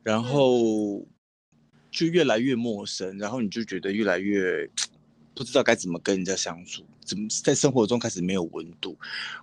[0.04, 1.06] 然后
[1.92, 4.70] 就越来越陌生，然后你就觉得越来越。
[5.36, 8.96] 不知道该怎么跟人家相处，怎么在生活中开始没有温度？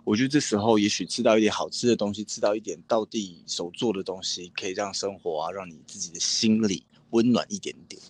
[0.05, 8.01] 我觉得这时候也许吃到一点好吃的东西，吃到一点到地手做的东西，可以让生活啊，让你自己的心里温暖一点点。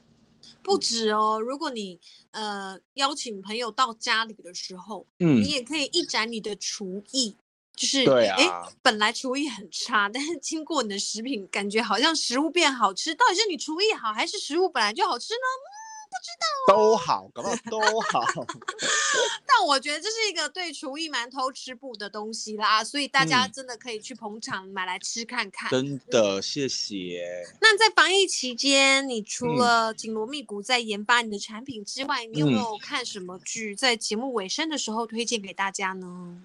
[0.62, 1.98] 不止哦，如果你
[2.32, 7.36] 呃邀请朋友到家里的时候，嗯，你也可以一展你的厨艺，
[7.74, 13.14] 就是对啊，诶，本来厨艺很差，但是经过你的食品，感觉好像食物变好吃。
[13.14, 15.75] 到底是你厨艺好，还是食物本来就好吃呢？
[16.06, 18.24] 不知道、哦、都好，搞不好 都好。
[19.46, 25.70] 但我觉得这是一个对厨艺蛮偷吃步的东西啦，所以大家真的可以去捧场买来吃看看。
[25.70, 27.44] 嗯、真的，谢谢。
[27.60, 33.74] 那在防疫期间，你除了紧锣密鼓在研发你的产品之外，嗯、你有没有看什么剧？
[33.74, 36.42] 在节目尾声的时候推荐给大家呢？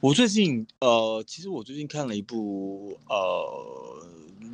[0.00, 4.06] 我最近呃，其实我最近看了一部呃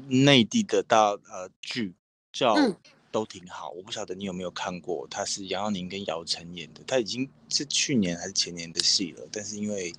[0.09, 1.95] 内地的大呃剧，
[2.33, 2.55] 叫。
[2.55, 2.77] 嗯
[3.19, 9.93] 都挺好，我不晓得你有没有看过，他是杨耀宁跟姚晨演的，他已经是去年还是前年的戏了，但是因为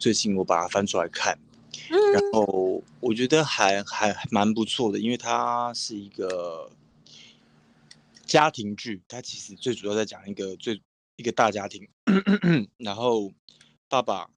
[0.00, 1.38] 最近我把它翻出来看，
[2.12, 6.68] 然后我觉得还还蛮不错的，因为它是一个
[8.26, 10.82] 家庭剧，它其实最主要在讲一个最
[11.14, 11.88] 一个大家庭，
[12.78, 13.30] 然后
[13.88, 14.28] 爸爸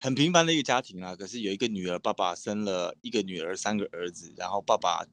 [0.00, 5.06] 很平凡的一个家庭啊，可是有一个女儿，爸爸生了一个女儿，三个儿子，然后爸爸。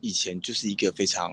[0.00, 1.32] 以前就是一个非常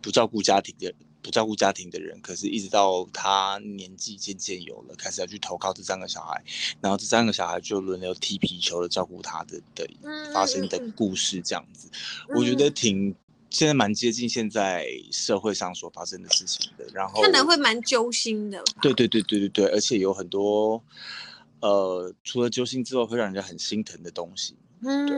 [0.00, 0.92] 不照顾家庭的
[1.22, 6.40] 不照顾家庭的人，可是一直到他年纪渐渐有了，开始要去投靠这三个小孩，
[6.80, 9.88] 然后这三个小孩就轮流踢皮球的照顾他的的
[10.32, 11.88] 发生的故事这样子，
[12.28, 13.12] 我觉得挺
[13.50, 18.62] 现在蛮接近现在社会上所发生的事情的，然后可能会蛮揪心的。
[18.80, 20.80] 对对对对对对，而且有很多
[21.60, 24.54] 呃，除了揪心之外，会让人家很心疼的东西。
[24.82, 25.08] 嗯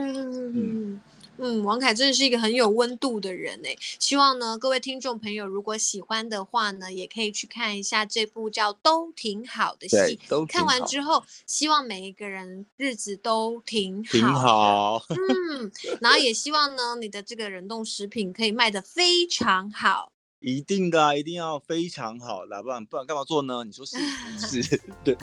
[0.55, 1.01] 嗯。
[1.39, 3.75] 嗯，王凯真的是一个很有温度的人哎。
[3.97, 10.19] 希望呢，各位听众朋友，如果喜欢的话呢，也可以去看一下这部叫《都挺好》的戏。
[10.47, 14.11] 看完之后，希望每一个人日子都挺好。
[14.11, 15.05] 挺好。
[15.09, 15.71] 嗯，
[16.01, 20.11] 然后也希望呢，你的这个冷冻食品可以卖得非常好。
[20.39, 23.63] 一定的，一定要非常好，啦，不然不然干嘛做呢？
[23.65, 24.03] 你说是不
[24.39, 24.81] 是？
[25.03, 25.17] 对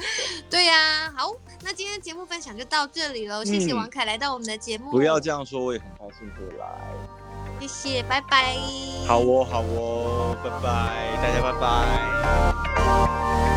[0.50, 4.90] 对呀、啊，好，那今天节目分享就到这里了，嗯、谢谢王凯来到我们的节目。
[4.90, 6.94] 不要这样说，我也很高兴过来。
[7.58, 8.54] 谢谢，拜拜。
[9.06, 13.55] 好哦，好哦，拜拜，大家拜拜。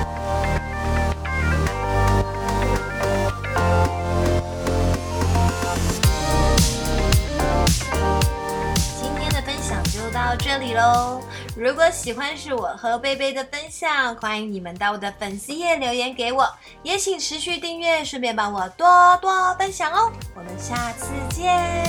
[10.29, 11.23] 到这里喽！
[11.57, 16.47] 如果喜欢是我和贝贝的分享，欢迎你们到我的粉丝页留言给我，
[16.83, 20.11] 也请持续订阅，顺便帮我多多分享哦！
[20.35, 21.83] 我们下次见。